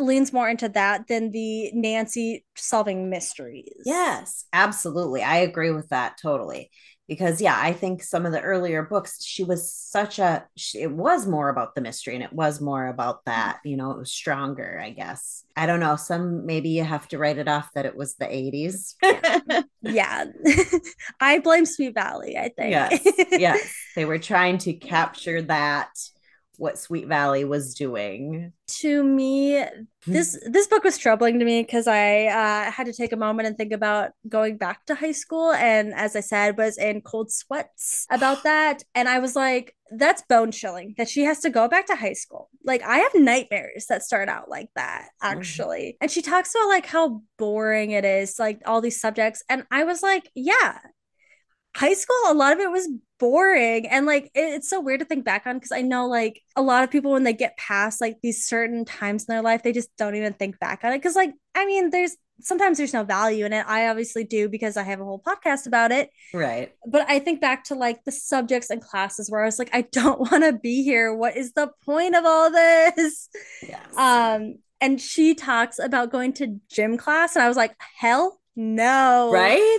[0.00, 3.82] leans more into that than the Nancy solving mysteries.
[3.84, 5.22] Yes, absolutely.
[5.22, 6.70] I agree with that totally.
[7.08, 10.92] Because yeah, I think some of the earlier books she was such a she, it
[10.92, 14.12] was more about the mystery and it was more about that, you know, it was
[14.12, 15.44] stronger, I guess.
[15.56, 18.26] I don't know, some maybe you have to write it off that it was the
[18.26, 18.94] 80s.
[19.82, 20.26] yeah.
[21.20, 22.70] I blame Sweet Valley, I think.
[22.70, 23.06] Yes.
[23.30, 23.74] Yes.
[23.96, 25.90] They were trying to capture that
[26.58, 28.52] what Sweet Valley was doing.
[28.80, 29.64] To me,
[30.06, 33.48] this this book was troubling to me because I uh, had to take a moment
[33.48, 37.30] and think about going back to high school, and as I said, was in cold
[37.30, 41.68] sweats about that, and I was like, "That's bone chilling that she has to go
[41.68, 45.38] back to high school." Like I have nightmares that start out like that, mm-hmm.
[45.38, 45.78] actually.
[45.78, 46.02] Mm-hmm.
[46.02, 49.84] And she talks about like how boring it is, like all these subjects, and I
[49.84, 50.78] was like, "Yeah."
[51.78, 53.86] High school, a lot of it was boring.
[53.86, 56.62] And like it, it's so weird to think back on because i know like a
[56.62, 59.72] lot of people when they get past like these certain times in their life they
[59.72, 60.98] just don't even think back on it.
[60.98, 63.64] Because like i mean there's sometimes there's no value in it.
[63.66, 66.10] I obviously do because i have a whole podcast about it.
[66.32, 66.72] Right.
[66.86, 69.82] But i think back to like the subjects and classes where i was like i
[69.82, 71.14] don't want to be here.
[71.14, 73.28] What is the point of all this?
[73.62, 73.96] Yes.
[73.96, 79.30] um and she talks about going to gym class and i was like hell no.
[79.32, 79.78] Right?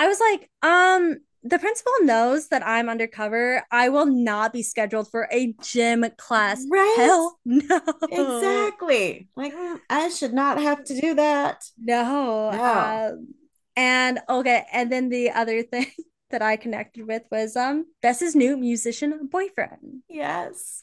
[0.00, 3.64] I was like um the principal knows that I'm undercover.
[3.70, 6.64] I will not be scheduled for a gym class.
[6.68, 6.94] Right?
[6.96, 7.80] Hell no.
[8.10, 9.28] Exactly.
[9.36, 9.54] Like
[9.88, 11.64] I should not have to do that.
[11.78, 12.50] No.
[12.50, 13.10] no.
[13.14, 13.34] Um,
[13.76, 15.86] and okay, and then the other thing
[16.30, 20.02] that I connected with was um Bess's new musician boyfriend.
[20.08, 20.80] Yes.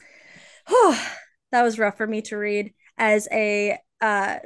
[1.51, 4.39] that was rough for me to read as a uh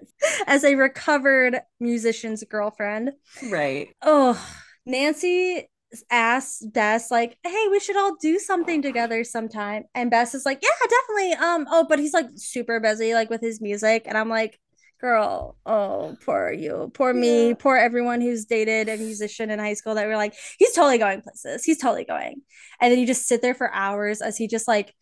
[0.47, 3.11] as a recovered musician's girlfriend.
[3.49, 3.89] Right.
[4.01, 4.43] Oh,
[4.85, 5.69] Nancy
[6.11, 10.59] asked Bess like, "Hey, we should all do something together sometime." And Bess is like,
[10.61, 14.29] "Yeah, definitely." Um, oh, but he's like super busy like with his music, and I'm
[14.29, 14.59] like,
[15.01, 17.55] "Girl, oh, poor you, poor me, yeah.
[17.57, 21.21] poor everyone who's dated a musician in high school that were like, he's totally going
[21.21, 22.41] places, he's totally going,"
[22.81, 24.93] and then you just sit there for hours as he just like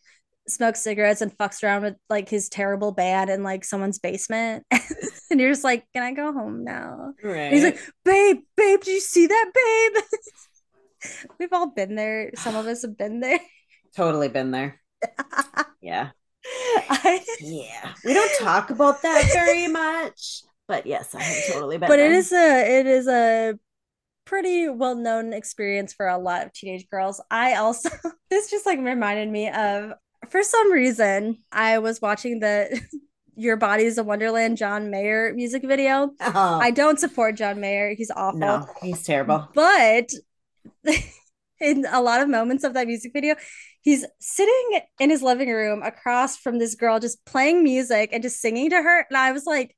[0.48, 4.64] smokes cigarettes and fucks around with like his terrible band in like someone's basement.
[5.30, 7.12] and you're just like, can I go home now?
[7.22, 7.52] Right.
[7.52, 10.02] he's like, babe, babe, did you see that, babe?
[11.38, 12.30] We've all been there.
[12.36, 13.40] Some of us have been there.
[13.96, 14.80] Totally been there.
[15.80, 16.10] yeah.
[16.90, 17.92] I, yeah.
[18.04, 22.12] We don't talk about that very much, but yes, I have totally been But there.
[22.12, 23.58] it is a it is a
[24.24, 27.20] pretty well-known experience for a lot of teenage girls.
[27.30, 27.90] I also
[28.30, 29.92] this just like reminded me of
[30.30, 32.80] for some reason I was watching the
[33.36, 36.10] your Body's a Wonderland John Mayer music video.
[36.20, 36.58] Oh.
[36.60, 37.94] I don't support John Mayer.
[37.94, 38.38] He's awful.
[38.40, 39.48] No, he's terrible.
[39.54, 40.10] But
[41.60, 43.34] in a lot of moments of that music video,
[43.82, 48.40] he's sitting in his living room across from this girl, just playing music and just
[48.40, 49.06] singing to her.
[49.08, 49.74] And I was like,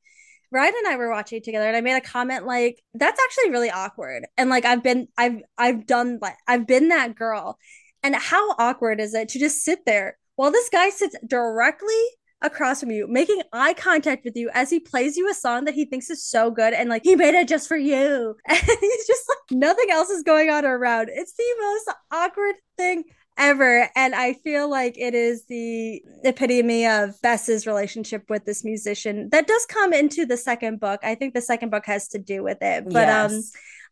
[0.53, 3.71] Ryan and I were watching together, and I made a comment like, "That's actually really
[3.71, 7.57] awkward." And like, I've been, I've, I've done, like, I've been that girl.
[8.03, 12.03] And how awkward is it to just sit there while this guy sits directly
[12.43, 15.75] across from you, making eye contact with you as he plays you a song that
[15.75, 18.37] he thinks is so good and like he made it just for you.
[18.49, 21.11] And he's just like nothing else is going on around.
[21.13, 23.05] It's the most awkward thing
[23.39, 23.89] ever.
[23.97, 29.47] And I feel like it is the epitome of Bess's relationship with this musician that
[29.47, 31.01] does come into the second book.
[31.03, 32.85] I think the second book has to do with it.
[32.85, 33.33] But um, yes.
[33.33, 33.43] um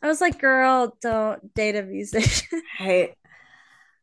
[0.01, 2.63] I was like, girl, don't date a musician.
[2.81, 3.15] Right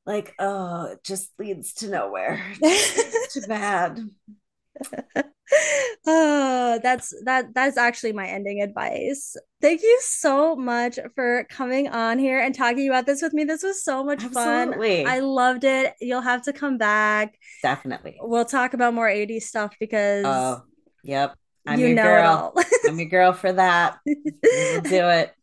[0.06, 2.42] like oh it just leads to nowhere
[3.32, 4.00] too bad
[6.08, 12.20] oh that's that that's actually my ending advice thank you so much for coming on
[12.20, 15.04] here and talking about this with me this was so much Absolutely.
[15.06, 19.44] fun i loved it you'll have to come back definitely we'll talk about more 80s
[19.44, 20.64] stuff because oh
[21.04, 21.36] yep
[21.68, 22.54] I'm you know girl.
[22.56, 23.98] it all I'm your girl for that.
[24.06, 25.34] We'll do it.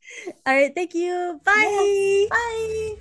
[0.47, 0.73] All right.
[0.75, 1.41] Thank you.
[1.45, 2.27] Bye.
[2.31, 2.97] Bye.